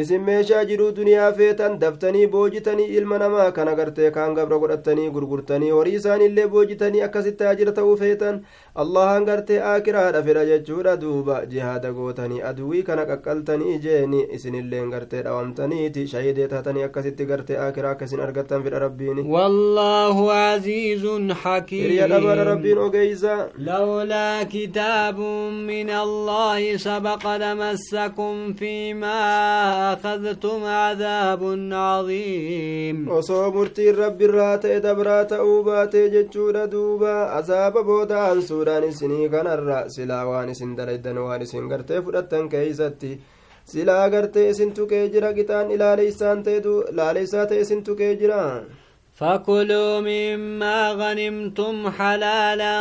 isin 0.03 0.21
meeshaa 0.29 0.63
jiruu 0.71 0.91
duniyaa 1.01 1.31
feetan 1.41 1.77
daftanii 1.83 2.27
boojitanii 2.37 2.87
ilma 3.01 3.17
namaa 3.25 3.51
kana 3.59 3.75
gartee 3.81 4.11
kaan 4.19 4.35
gabra 4.39 4.59
godhatanii 4.63 5.09
gurgurtanii 5.17 5.69
horii 5.75 5.95
isaaniillee 5.99 6.47
boojitanii 6.55 7.01
akkasitti 7.09 7.49
ajira 7.51 7.71
ta'uu 7.81 7.97
feetan 8.03 8.41
allahan 8.81 9.23
gartee 9.27 9.55
aakiraadha 9.67 10.19
fedha 10.25 10.41
jechuudha 10.47 10.91
duuba 11.03 11.35
jihaada 11.51 11.89
gootanii 11.99 12.41
aduwii 12.49 12.81
kana 12.89 13.05
qaqqaltanii 13.11 13.77
jeeni 13.85 14.19
isinilleen 14.37 14.91
gartee 14.91 15.21
dhawamtaniiti 15.27 16.03
shahidee 16.11 16.45
taatanii 16.51 16.83
akkasitti 16.87 17.25
gartee 17.31 17.57
aakiraa 17.63 17.93
akkasin 17.97 18.21
argattan 18.25 18.65
fedha 18.67 18.81
rabbiini 18.83 19.23
wallaahu 19.35 20.27
aziizun 20.35 21.33
hakiim 21.45 21.83
hiriya 21.85 22.09
dhabaadha 22.11 22.45
rabbiin 22.51 22.83
ogeeysa 22.83 23.39
lawlaa 23.69 24.45
kitaabun 24.53 25.57
min 25.71 25.89
allaahi 26.01 26.69
sabaqa 26.85 27.35
lamassakum 27.45 28.45
fiimaa 28.61 29.89
akadtum 29.89 30.69
cadaabun 30.69 31.65
caziim 31.73 33.01
osoo 33.21 33.41
murtiin 33.57 33.99
rabbiirraa 34.03 34.53
ta'e 34.67 34.79
dabraa 34.87 35.19
ta'uu 35.33 35.59
baatee 35.71 36.07
jechuudha 36.19 36.69
duuba 36.77 37.17
azaaba 37.41 37.87
booda 37.91 38.23
aansuudha 38.29 38.66
jechuudhaan 38.67 38.83
isinii 38.89 39.29
kanarra 39.29 39.89
silaa 39.89 40.25
waan 40.27 40.49
isin 40.49 40.75
dalaydan 40.77 41.17
waan 41.17 41.41
isin 41.41 41.67
gartee 41.69 42.01
fudhattan 42.01 42.49
keeysatti 42.49 43.11
silaa 43.65 44.09
gartee 44.09 44.49
isin 44.49 44.73
tuqee 44.73 45.09
jira 45.13 45.33
qixaan 45.33 45.71
ilaaleysaan 45.71 46.43
ta'e 46.43 47.59
isin 47.61 47.83
tuqee 47.83 48.15
jira 48.21 48.63
فكلوا 49.17 49.99
مما 49.99 50.91
غنمتم 50.91 51.89
حلالا 51.89 52.75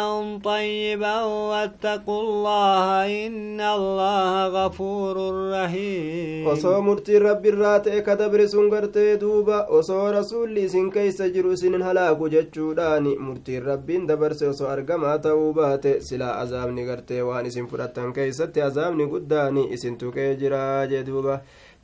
طيبا 0.45 1.23
واتقوا 1.25 2.23
الله 2.23 2.87
إن 3.27 3.61
الله 3.61 4.47
غفور 4.47 5.17
رحيم 5.53 6.47
osoo 6.53 6.83
murtiin 6.89 7.23
rabbi 7.25 7.49
irraa 7.53 7.79
ta'e 7.87 8.03
ka 8.09 8.15
dabre 8.21 8.45
sun 8.49 8.69
gartee 8.75 9.17
duuba 9.23 9.59
osoo 9.79 10.13
rasuulli 10.17 10.65
isin 10.69 10.91
keeysa 10.97 11.29
jiru 11.37 11.53
isinin 11.57 11.83
halaaku 11.89 12.29
jechuudhaan 12.35 13.07
murtiin 13.29 13.63
rabbiin 13.71 14.07
dabarse 14.09 14.45
osoo 14.53 14.69
argamaa 14.75 15.17
ta'uu 15.29 15.53
baate 15.61 15.93
silaa 16.11 16.35
azaabni 16.43 16.85
gartee 16.91 17.23
waan 17.31 17.47
isin 17.53 17.67
fudhattan 17.73 18.13
keeysatti 18.13 18.61
azaabni 18.69 19.09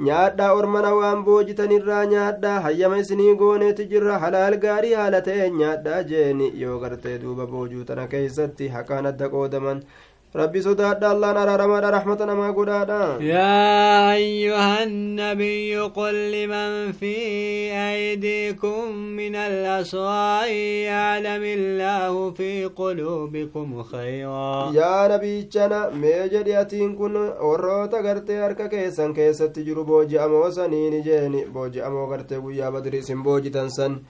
nyaadhaa 0.07 0.53
ormana 0.59 0.91
waan 0.99 1.21
boojitanirraa 1.27 2.05
nyaadhaa 2.13 2.61
hayyama 2.67 2.99
isinii 3.03 3.35
gooneeti 3.43 3.85
jirra 3.93 4.19
halaal 4.23 4.57
gaarii 4.65 4.95
haala 5.01 5.21
ta'e 5.29 5.49
nyaadhaa 5.59 6.03
jeeni 6.13 6.49
yoo 6.63 6.79
gartee 6.85 7.19
duuba 7.25 7.47
boojuu 7.53 7.85
tana 7.91 8.07
keeysatti 8.15 8.69
haqaan 8.77 9.07
adda 9.13 9.29
qoodaman 9.35 9.83
rabbi 10.41 10.61
sodaadha 10.65 11.09
allaan 11.15 11.37
araaramaadha 11.41 11.91
rahmata 11.95 12.27
namaa 12.29 12.53
godhaadha 12.59 13.01
yaa 13.31 14.09
ayyuha 14.13 14.69
annabiyyu 14.85 15.85
qul 15.99 16.17
liman 16.35 16.93
fi 17.01 17.11
aydiikum 17.83 18.97
min 19.19 19.35
alaswaa'i 19.43 20.57
yaclam 20.89 21.45
illaahu 21.51 22.23
fi 22.39 22.49
quluubikum 22.81 23.77
khayraa 23.93 24.73
yaa 24.79 25.05
nabiichana 25.15 25.83
mee 26.07 26.25
jedhi 26.35 26.57
atiin 26.63 26.97
kun 27.03 27.15
warroota 27.51 28.03
gartee 28.09 28.41
harka 28.47 28.69
keessan 28.75 29.15
keessatti 29.21 29.65
jiru 29.69 29.85
booji'amoo 29.93 30.51
saniini 30.59 31.03
jeeni 31.11 31.45
booji'amoo 31.59 32.07
gartee 32.15 32.41
guyyaa 32.49 32.73
badri 32.79 32.99
isin 33.05 33.23
boojitan 33.29 33.71
san 33.79 34.01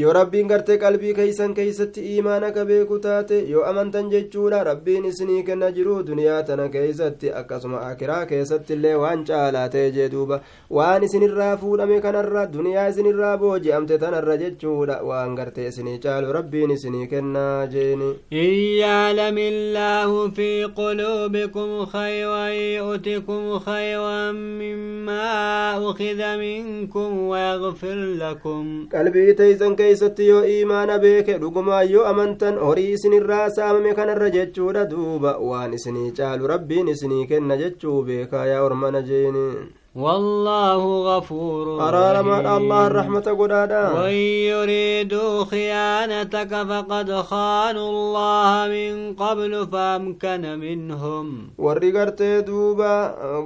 yoo 0.00 0.12
rabbiin 0.12 0.48
gartee 0.48 0.76
qalbii 0.80 1.12
keeysan 1.18 1.54
keeysatti 1.58 2.02
iimaana 2.12 2.50
ka 2.54 2.64
beeku 2.70 2.98
taate 3.04 3.36
yoo 3.50 3.62
amantan 3.68 4.10
jechuudha 4.14 4.58
rabbiin 4.68 5.04
isinii 5.10 5.42
kenna 5.46 5.70
jiru 5.76 5.94
duniyaa 6.08 6.42
tana 6.48 6.66
keeysatti 6.74 7.30
akkasuma 7.40 7.80
akiraa 7.90 8.26
keessatti 8.32 8.74
illee 8.76 8.94
waan 9.02 9.24
caalaa 9.30 9.62
ta'e 9.74 9.90
jee 9.94 10.08
duuba 10.14 10.38
waan 10.78 11.06
isinirraa 11.08 11.56
fuudhame 11.62 12.00
kanarra 12.06 12.42
duniyaa 12.56 12.84
isinirraa 12.92 13.32
booji'amte 13.44 13.98
tanarra 14.02 14.36
jechuudha 14.42 14.98
waan 15.10 15.34
gartee 15.38 15.68
isinii 15.72 15.96
caalu 16.04 16.32
rabbiin 16.38 16.76
isinii 16.76 17.06
kennaa 17.14 17.66
jeeni 17.76 18.10
in 18.42 18.52
yaclam 18.82 19.38
illaahu 19.46 20.20
fi 20.40 20.50
quluubikum 20.82 21.72
khayran 21.94 22.52
yu'tikum 22.60 23.48
khayran 23.70 24.36
mimmaa 24.60 25.80
ukida 25.88 26.36
minkum 26.44 27.16
wayagfir 27.32 27.98
lakum 28.22 28.70
qalbii 28.94 29.34
teeysan 29.42 29.76
keeysatti 29.86 30.28
yoo 30.32 30.42
iimaana 30.56 30.98
beeke 31.06 31.38
dhugumaan 31.46 31.90
yoo 31.94 32.04
amantan 32.12 32.58
horii 32.66 32.90
isinirraa 32.98 33.48
saamame 33.56 33.94
kanarra 34.02 34.30
jechuudha 34.36 34.84
duuba 34.92 35.38
waan 35.50 35.74
isinii 35.80 36.10
caalu 36.20 36.46
rabbiin 36.54 36.88
isinii 36.94 37.26
kenna 37.32 37.56
jechuu 37.64 37.98
beekaa 38.12 38.46
yaa 38.52 38.62
ormana 38.68 39.02
jeeni 39.10 39.48
والله 39.96 40.82
غفور 41.10 41.66
أرارما 41.88 42.56
الله 42.56 42.86
الرحمة 42.86 43.26
قدادا 43.40 43.82
وإن 43.92 44.20
يريدوا 44.52 45.44
خيانتك 45.44 46.52
فقد 46.70 47.08
خانوا 47.30 47.88
الله 47.90 48.50
من 48.76 49.14
قبل 49.14 49.52
فأمكن 49.72 50.42
منهم 50.64 51.26
warri 51.58 51.90
gartee 51.96 52.42
duuba 52.44 52.92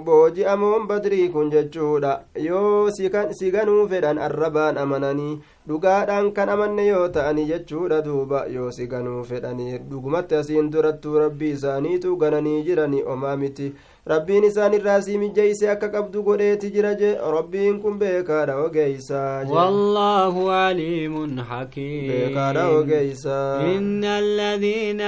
booji'amoon 0.06 0.88
badrii 0.90 1.28
kun 1.30 1.50
jechuudha 1.54 2.20
yoo 2.34 2.90
siganuu 3.38 3.86
fedhan 3.88 4.18
arrabaan 4.18 4.78
amananii 4.78 5.38
dhugaadhaan 5.70 6.32
kan 6.36 6.48
amanne 6.56 6.86
yoo 6.86 7.06
ta'ani 7.18 7.46
jechuudha 7.52 8.02
duuba 8.08 8.42
yoo 8.56 8.70
siganuu 8.78 9.22
fedhanii 9.30 9.78
dhugumatti 9.92 10.34
asiin 10.40 10.70
durattuu 10.74 11.18
rabbii 11.24 11.52
isaaniitu 11.58 12.16
gananii 12.24 12.62
jirani 12.68 13.02
omaa 13.14 13.36
miti 13.44 13.72
rabbiin 14.10 14.44
isaan 14.48 14.74
irraa 14.76 15.00
sii 15.06 15.18
mijjeeyse 15.22 15.70
akka 15.70 15.88
qabdu 15.94 16.22
godheeti 16.26 16.70
jira 16.76 16.92
je 17.00 17.10
rabbiin 17.34 17.76
kun 17.82 17.98
beekaadha 18.02 18.54
ogeeysaa 18.64 19.44
wallaahu 19.56 20.46
aliimun 20.50 21.38
hakiim 21.50 22.08
beekaadha 22.12 22.64
ogeeysaa 22.78 23.60
إن 23.76 24.04
الذين 24.04 25.00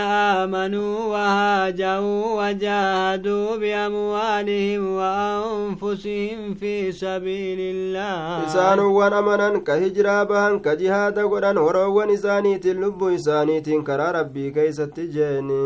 آمنوا 0.43 0.95
وهاجروا 1.13 2.27
وجاهدوا 2.41 3.57
بأموالهم 3.57 4.83
وأنفسهم 4.97 6.55
في 6.61 6.93
سبيل 6.93 7.61
الله 7.75 8.47
isaanowwan 8.47 9.13
amanan 9.13 9.61
ka 9.65 9.77
hijiraa 9.77 10.25
bahan 10.25 10.52
ka 10.61 10.77
jihaada 10.77 11.27
godhan 11.29 11.59
horoowwan 11.59 12.11
isaaniitiin 12.11 12.81
lubbuu 12.81 13.11
isaaniitiin 13.19 13.85
karaa 13.85 14.13
rabbii 14.13 14.51
keeysatti 14.53 15.09
jeeni 15.09 15.63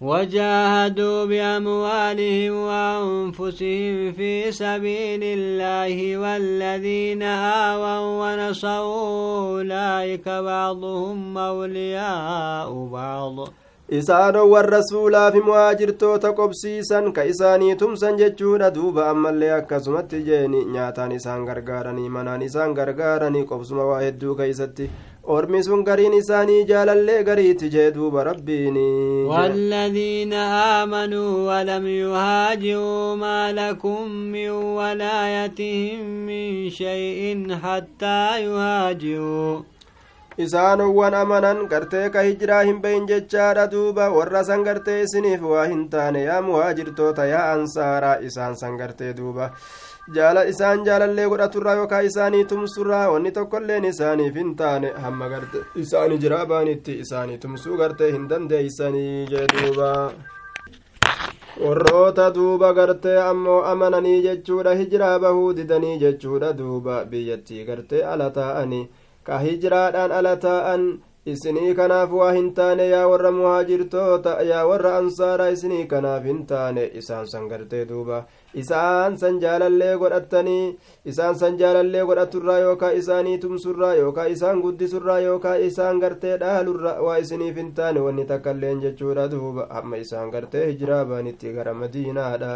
وجاهدوا 0.00 1.24
بأموالهم 1.24 2.54
وأنفسهم 2.54 4.12
في 4.12 4.52
سبيل 4.52 5.20
الله 5.22 6.16
والذين 6.18 7.22
آووا 7.22 8.02
ونصروا 8.20 9.38
أولئك 9.48 10.28
بعضهم 10.28 11.38
أولياء 11.38 12.88
بعض 12.92 13.48
isaanowwan 13.97 14.65
rasuulaa 14.75 15.31
fi 15.31 15.39
muhaajirtoota 15.49 16.33
qobsiisan 16.39 17.11
ka 17.13 17.23
isaanii 17.25 17.75
tumsan 17.75 18.17
jechuudha 18.21 18.71
duuba 18.71 19.09
ammallee 19.13 19.51
akkasumatti 19.59 20.19
jeeni 20.27 20.65
nyaataan 20.73 21.11
isaan 21.11 21.45
gargaaranii 21.45 22.09
manaan 22.17 22.41
isaan 22.49 22.73
gargaaranii 22.79 23.43
qobsuma 23.51 23.85
waa 23.91 24.01
hedduu 24.01 24.35
keeysatti 24.41 24.89
ormi 25.37 25.63
sun 25.63 25.81
gariin 25.87 26.13
isaanii 26.19 26.59
jaalallee 26.73 27.23
gariitti 27.23 27.69
jee 27.77 27.87
duuba 27.97 28.23
rabbiini 28.29 28.85
والذين 29.29 30.33
آمنوا 30.33 31.31
ولم 31.49 31.87
يهاجروا 31.87 33.15
ما 33.15 33.51
لكم 33.51 34.07
من 34.11 34.49
ولايتهم 34.49 35.99
من 36.29 36.69
شيء 36.69 37.57
حتى 37.63 38.21
يهاجروا 38.45 39.59
isaanowwan 40.38 41.14
amanan 41.14 41.66
gartee 41.72 42.08
ka 42.10 42.22
hijiraa 42.26 42.62
hin 42.68 42.78
beyin 42.84 43.06
jechaadha 43.10 43.66
duuba 43.74 44.10
warra 44.18 44.44
san 44.44 44.64
gartee 44.68 45.00
isiniif 45.02 45.42
waa 45.54 45.66
hin 45.72 45.88
taane 45.96 46.22
yaa 46.24 46.40
muhaajirtoota 46.48 47.26
yaa 47.32 47.44
ansaaraa 47.52 48.16
isaan 48.28 48.56
san 48.62 48.76
gartee 48.80 49.12
duuba 49.20 49.50
jaala 50.16 50.42
isaan 50.52 50.84
jaalallee 50.88 51.28
godhaturraa 51.34 51.74
yookaa 51.80 52.00
isaanii 52.10 52.44
tumsurraa 52.54 53.04
wanni 53.12 53.30
tokkolleen 53.38 53.84
isaaniif 53.92 54.34
hin 54.42 54.50
taane 54.62 54.90
hamma 55.06 55.28
garte 55.34 55.62
isaan 55.84 56.12
hijiraa 56.16 56.44
baanitti 56.54 56.98
isaanii 57.06 57.38
tumsuu 57.46 57.76
gartee 57.82 58.10
hin 58.16 58.28
dandeeysanii 58.34 59.26
jee 59.30 59.46
duuba 59.54 59.92
warroota 61.64 62.28
duuba 62.34 62.72
gartee 62.80 63.16
ammoo 63.22 63.62
amananii 63.72 64.20
jechuudha 64.26 64.74
hijiraa 64.82 65.18
bahuu 65.24 65.52
didanii 65.56 65.96
jechuudha 66.04 66.52
duuba 66.60 67.04
biyyattii 67.14 67.64
gartee 67.64 68.04
ala 68.12 68.30
taa'anii 68.38 68.84
kanaaf 71.80 72.10
waa 72.20 72.32
hin 72.36 72.48
taane 72.54 72.86
yaa 72.88 73.06
warra 73.12 73.30
muhaajirtoota 73.38 74.32
yaa 74.50 74.64
warra 74.70 74.96
ansaaraa 75.02 75.48
isinii 75.56 75.84
kanaaf 75.92 76.24
hin 76.30 76.40
taane 76.46 76.84
isaan 77.02 77.26
san 77.32 77.48
gartee 77.52 77.84
duuba 77.92 78.18
isaan 78.62 79.16
san 79.22 79.38
jaalallee 79.44 79.94
godhattanii 80.02 80.76
isaan 81.12 81.34
san 81.42 81.56
jaalallee 81.62 82.04
godhaturraa 82.10 82.58
yookaa 82.64 82.90
isaanii 83.00 83.38
tumsurraa 83.44 83.94
yookaa 84.00 84.26
isaan 84.34 84.60
guddisurraa 84.64 85.18
yookaa 85.26 85.54
isaan 85.68 85.98
gartee 86.04 86.36
dhaalurra 86.42 86.92
waa 87.06 87.16
isiniif 87.24 87.56
hin 87.62 87.72
taane 87.80 88.00
wanni 88.06 88.24
takkailleen 88.32 88.80
jechuudha. 88.84 89.28
Duuba 89.30 89.66
amma 89.70 89.96
isaan 90.04 90.30
gartee 90.36 90.66
hijiraa 90.70 91.04
baanitti 91.04 91.52
gara 91.56 91.74
madiinaadha. 91.74 92.52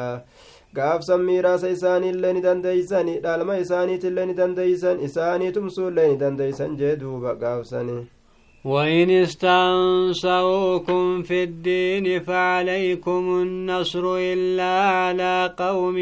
Gaafsan 0.75 1.21
miiraasa 1.31 1.69
isaaniillee 1.77 2.33
ni 2.33 2.43
dandeeysani 2.43 3.19
dhaalma 3.25 3.57
isaaniitillee 3.65 4.27
ni 4.27 4.35
dandeeysan 4.43 5.01
isaanii 5.11 5.53
tumsuullee 5.53 6.09
ni 6.13 6.17
dandeeysan 6.21 6.77
jee 6.83 6.97
duuba 7.01 7.35
gaafsani 7.35 7.97
وإن 8.65 9.11
استنصروكم 9.11 11.03
في 11.23 11.43
الدين 11.45 12.21
فعليكم 12.23 13.43
النصر 13.43 14.17
إلا 14.17 14.81
على 14.81 15.55
قوم 15.59 15.95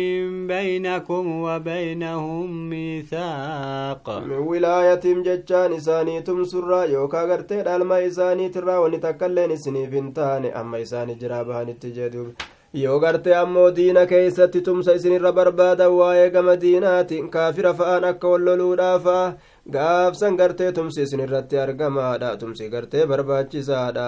بينكم 0.46 1.42
وبينهم 1.42 2.70
ميثاق. 2.70 4.10
من 4.24 4.32
ولاية 4.38 5.00
ججان 5.04 5.72
إساني 5.72 6.20
تمسرا 6.22 6.84
يوكا 6.84 7.22
غرتي 7.24 7.62
دالما 7.62 8.06
إساني 8.06 8.48
ترا 8.48 8.78
ونتكلين 8.78 9.50
إسني 9.52 9.86
فنتان 9.90 10.44
أما 10.44 10.82
إساني 10.82 11.14
جرابان 11.14 11.68
التجدوب 11.68 12.32
yoo 12.76 12.98
gartee 13.00 13.34
ammoo 13.34 13.70
diina 13.76 14.06
keeysatti 14.06 14.60
tumsa 14.60 14.94
isinirra 14.98 15.32
barbaadan 15.32 15.92
waa'ee 15.98 16.30
gama 16.30 16.56
diinaati 16.64 17.22
kaafira 17.34 17.72
fa'aan 17.78 18.04
akka 18.04 18.28
walloluudhaafa 18.32 19.14
gaafsan 19.74 20.36
gartee 20.36 20.70
tumsi 20.72 21.02
isinirratti 21.02 21.58
argamaadha 21.58 22.36
tumsi 22.40 22.68
gartee 22.74 23.06
barbaachisaadha 23.12 24.06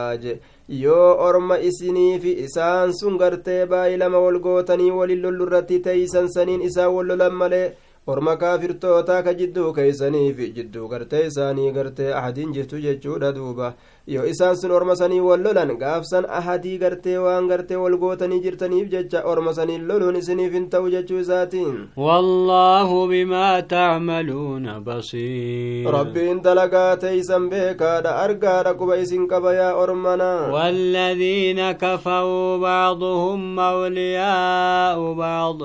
yoo 0.82 1.16
orma 1.28 1.56
isiniifi 1.70 2.32
isaan 2.46 2.92
sun 3.00 3.18
gartee 3.18 3.66
baay'ee 3.72 3.96
lama 4.02 4.18
wal 4.26 4.38
gootanii 4.46 4.90
walin 4.98 5.22
lollurratti 5.22 5.80
teeysan 5.86 6.28
saniin 6.34 6.62
isaan 6.68 6.92
wallolan 6.96 7.34
malee 7.42 7.66
orma 8.12 8.34
kaafirtootaa 8.42 9.22
ka 9.26 9.32
jidduu 9.38 9.72
keeysaniif 9.76 10.38
jidduu 10.56 10.88
gartee 10.92 11.22
isaanii 11.30 11.70
gartee 11.78 12.12
ahadiin 12.20 12.52
jirtu 12.56 12.80
jechuudha 12.84 13.32
duuba 13.38 13.66
yoo 14.14 14.24
isaan 14.32 14.56
sun 14.60 14.70
orma 14.78 14.94
sanii 15.00 15.20
wal 15.26 15.42
lolan 15.46 15.72
gaafsan 15.82 16.24
ahadii 16.38 16.78
gartee 16.82 17.16
waan 17.24 17.48
gartee 17.50 17.76
wal 17.82 17.96
gootanii 18.04 18.40
jirtaniif 18.44 18.88
jecha 18.94 19.22
orma 19.32 19.52
sanii 19.58 19.78
loluun 19.90 20.16
isiniif 20.22 20.52
hin 20.58 20.68
ta'u 20.74 20.88
jechuu 20.94 21.20
isaatiin 21.24 21.76
والله 21.96 23.06
بما 23.06 23.60
تعملون 23.60 24.66
بصير 24.86 25.92
rabbiin 25.98 26.40
dalagaa 26.44 26.96
teeysan 26.96 27.50
beekaadha 27.50 28.16
argaadha 28.24 28.72
quba 28.80 28.96
isin 29.04 29.28
qaba 29.28 29.52
yaa 29.60 29.74
ormanaa 29.82 30.48
والذين 30.54 31.72
كفروا 31.72 32.56
بعضهم 32.56 33.58
أولياء 33.60 35.12
بعض 35.12 35.58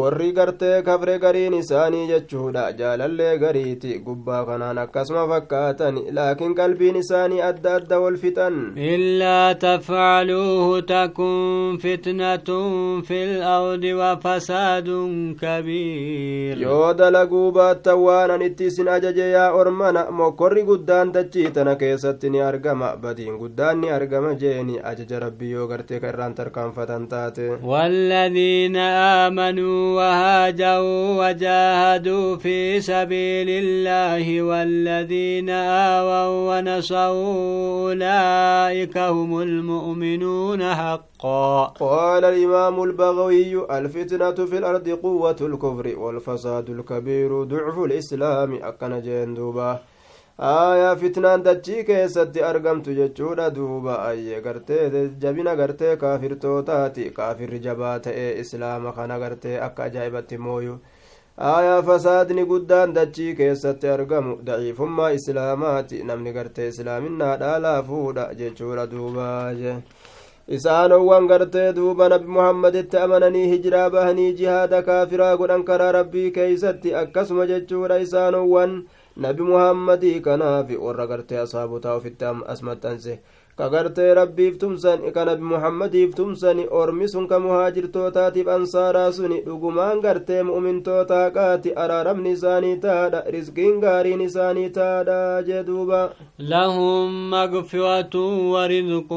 warri 0.00 0.32
gartee 0.36 0.82
kafre 0.84 1.14
gariin 1.22 1.54
isaanii 1.54 2.06
jechuudha 2.10 2.62
jaalallee 2.78 3.32
gariiti 3.42 3.98
gubbaa 4.06 4.44
kanaan 4.48 4.78
akkasuma 4.82 5.24
fakkaatan 5.32 5.98
laakiin 6.18 6.54
qalbiin 6.60 6.96
isaanii 7.00 7.40
adda 7.48 7.74
adda 7.80 7.98
wal 8.04 8.16
fixan 8.22 8.56
إلا 8.76 9.52
تفعلوه 9.52 10.80
تكن 10.80 11.78
فتنة 11.82 12.48
في 13.02 13.18
الأرض 13.24 13.84
وفساد 13.84 14.88
كبير 15.40 16.56
yoo 16.62 16.94
dalaguu 16.94 17.52
baattan 17.52 17.98
waan 18.06 18.30
an 18.30 18.42
itti 18.48 18.66
isin 18.72 18.88
ajaje 18.88 19.28
yaa 19.30 19.52
ormana 19.60 20.06
mokkorri 20.10 20.62
guddaan 20.70 21.12
dachii 21.12 21.50
tana 21.52 21.76
keessatti 21.76 22.30
ni 22.30 22.40
argama 22.40 22.96
badiin 22.96 23.36
guddaan 23.42 23.80
ni 23.80 23.90
argama 23.98 24.34
jeeni 24.34 24.80
ajaja 24.92 25.18
rabbii 25.26 25.50
yoo 25.52 25.66
gartee 25.68 26.00
ka 26.00 26.08
irraan 26.14 26.34
tarkaanfatan 26.34 27.06
taate 27.12 27.46
والذين 27.62 28.76
آمنوا 29.26 29.81
وهاجروا 29.96 31.28
وجاهدوا 31.28 32.36
في 32.36 32.80
سبيل 32.80 33.48
الله 33.50 34.42
والذين 34.42 35.50
آووا 35.50 36.58
ونصروا 36.58 37.90
أولئك 37.90 38.98
هم 38.98 39.42
المؤمنون 39.42 40.74
حقا. 40.74 41.64
قال 41.64 42.24
الإمام 42.24 42.82
البغوي 42.82 43.78
الفتنة 43.78 44.46
في 44.46 44.58
الأرض 44.58 44.88
قوة 44.88 45.36
الكفر 45.40 45.98
والفساد 45.98 46.70
الكبير 46.70 47.42
ضعف 47.44 47.78
الإسلام 47.78 48.54
أكن 48.62 49.00
جندوبا 49.02 49.78
aayaa 50.50 50.94
fitnaan 51.00 51.42
dachii 51.46 51.84
keessatti 51.88 52.40
argamtu 52.42 52.94
jechuudha 52.94 53.44
duuba 53.56 53.96
ayye 54.06 54.40
gartee 54.46 55.08
jabina 55.24 55.54
gartee 55.60 55.96
kaafirtootaati 55.96 57.04
kaafirri 57.18 57.60
jabaa 57.66 57.98
ta'e 58.06 58.24
islaama 58.42 58.92
kana 58.96 59.18
gartee 59.24 59.60
akka 59.66 59.84
ajaa'ibatti 59.84 60.38
mooyu 60.46 60.74
aayaa 61.50 61.82
fasaadni 61.90 62.44
guddaan 62.52 62.94
dachii 62.96 63.34
keessatti 63.40 63.92
argamu 63.96 64.34
daciifummaa 64.48 65.10
islaamaati 65.18 66.02
namni 66.08 66.32
gartee 66.38 66.66
islaaminaadhaa 66.72 67.58
laafuudha 67.66 68.24
jechuudha 68.40 68.86
duuba 68.94 69.28
isaanowwan 70.58 71.28
gartee 71.34 71.68
duuba 71.76 72.08
nabi 72.14 72.26
muhammaditti 72.38 72.98
amananii 73.04 73.44
hijiraa 73.52 73.90
bahanii 73.90 74.32
jihaada 74.40 74.82
kaafiraa 74.88 75.36
godhan 75.36 75.64
karaa 75.70 75.92
rabbii 75.98 76.30
keeysatti 76.40 76.94
akkasuma 77.02 77.46
jechuudha 77.52 78.00
isaanowwan 78.06 78.74
nabi 79.16 79.42
muhammadii 79.42 80.20
kanaaf 80.20 80.70
warra 80.80 81.06
gartee 81.06 81.38
asaabotaa 81.38 81.94
ofitti 82.00 82.24
as 82.52 82.62
maxxanse 83.58 83.58
ka 83.58 83.68
gartee 83.68 84.14
rabbiif 84.14 84.58
tumsan 84.58 85.12
ka 85.12 85.24
nabi 85.24 85.42
muhammadiif 85.42 86.14
tumsani 86.14 86.64
ormi 86.70 87.08
sun 87.08 87.26
ka 87.28 87.38
muhaajirtootaatiif 87.38 88.48
ansaaraa 88.48 89.12
suni 89.12 89.40
dhugumaan 89.46 90.00
gartee 90.00 90.42
mu'mintoota 90.42 91.14
haqaati 91.24 91.74
araaramni 91.76 92.32
isaanii 92.32 92.76
taadha 92.84 93.20
risqiin 93.34 93.80
gaariin 93.84 94.20
isaanii 94.28 94.70
taadha 94.70 95.42
jee 95.48 95.62
duuba 95.64 96.10
لهم 96.38 97.30
مغفرة 97.30 98.14
ورزق 98.52 99.10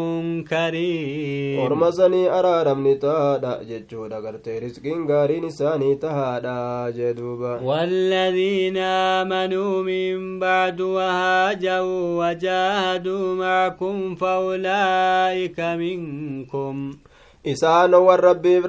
كريم 0.49 1.59
orma 1.65 1.91
sanii 1.91 2.27
araaramni 2.27 2.95
taadha 2.99 3.53
jechuudha 3.69 4.21
gartee 4.21 4.59
risqiin 4.59 5.05
gaariin 5.07 5.43
isaanii 5.51 5.95
tahaadha 5.95 6.91
jee 6.97 7.13
duuba 7.13 7.59
والذين 7.63 8.77
آمنوا 8.77 9.83
من 9.83 10.39
بعد 10.39 10.81
وهاجروا 10.81 12.25
وجاهدوا 12.29 13.35
معكم 13.35 14.15
فأولئك 14.25 15.59
منكم 15.59 16.75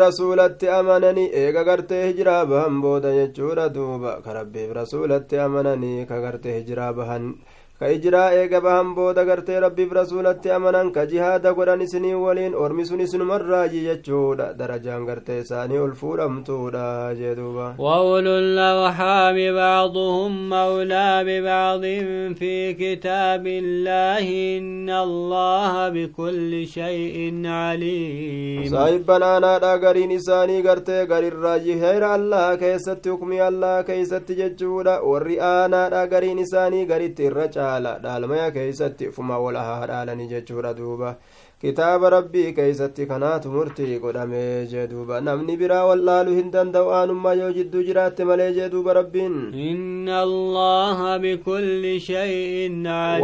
rasuulatti 0.05 0.69
amananii 0.69 1.31
eega 1.43 1.63
gartee 1.69 2.01
hijiraa 2.09 2.45
bahan 2.51 2.81
booda 2.85 3.13
jechuudha 3.19 3.69
duuba 3.77 4.21
ka 4.25 4.35
rabbiif 4.39 4.75
rasuulatti 4.79 5.39
amananii 5.45 6.05
ka 6.11 6.21
gartee 6.25 6.59
hijiraa 6.59 6.93
bahan 6.99 7.25
ka 7.81 7.89
ijiraa 7.95 8.33
eega 8.41 8.61
bahan 8.67 8.95
booda 8.97 9.25
gartee 9.29 9.61
rabbiif 9.61 9.91
rasuulatti 9.99 10.51
amanan 10.57 10.93
ka 10.93 11.03
jihaada 11.11 11.53
godhan 11.59 11.81
isinii 11.87 12.15
waliin 12.25 12.55
ormi 12.65 12.87
sun 12.91 13.01
isinumarraayi 13.07 13.83
jechuudha 13.89 14.47
darajaan 14.61 15.05
gartee 15.09 15.41
isaanii 15.45 15.79
ol 15.87 15.93
fuudhamtuudha 16.03 16.87
jee 17.19 17.35
duuba 17.41 17.67
وأولو 17.79 18.39
الأرحام 18.39 19.37
بعضهم 19.55 20.49
مولى 20.49 21.25
ببعض 21.29 21.85
في 22.39 22.75
كتاب 22.75 23.47
الله 23.47 24.27
إن 24.59 24.91
الله 24.91 25.89
بكل 25.89 26.67
شيء 26.67 27.17
عليم 27.47 28.65
saahibban 28.73 29.23
aanaadha 29.23 29.79
gariin 29.85 30.11
isaanii 30.11 30.63
gartee 30.63 31.05
garirraayi 31.13 31.77
heera 31.85 32.13
allah 32.17 32.57
keessatti 32.59 33.09
hukmii 33.15 33.41
allah 33.51 33.85
keeysatti 33.89 34.35
jechuudha 34.41 34.97
warri 35.11 35.37
aanaadha 35.53 36.07
gariin 36.07 36.39
isaanii 36.47 36.85
garitti 36.93 37.29
irra 37.31 37.47
caala 37.67 37.99
dhaalmaya 38.07 38.51
keeysatti 38.59 39.09
ufuma 39.13 39.39
wal 39.47 39.57
haa 39.67 39.87
dhaalanii 39.91 40.29
jechuudha 40.33 40.73
duuba 40.81 41.11
kitaaba 41.65 42.11
rabbii 42.17 42.53
keeysatti 42.57 43.07
kanaatu 43.11 43.51
murtii 43.55 43.99
godhamee 44.05 44.67
jee 44.73 44.87
duuba 44.93 45.21
namni 45.29 45.57
biraa 45.63 45.85
wal 45.91 46.03
dhaaluu 46.09 46.35
hin 46.39 46.51
danda'u 46.57 46.91
aanummaa 46.99 47.35
yoo 47.43 47.53
jidduu 47.59 47.83
jiraatte 47.89 48.25
malee 48.31 48.51
jee 48.59 48.69
duuba 48.75 48.93
rabbiin 49.01 49.37
إن 49.71 50.09
الله 50.09 50.99
بكل 51.25 52.01
شيء 52.01 52.71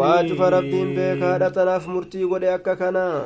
waa 0.01 0.23
cufa 0.29 0.51
rabbiin 0.57 0.95
beekaadha 0.97 1.51
tanaaf 1.51 1.87
murtii 1.95 2.27
godhe 2.33 2.49
akka 2.57 2.77
kanaa 2.77 3.23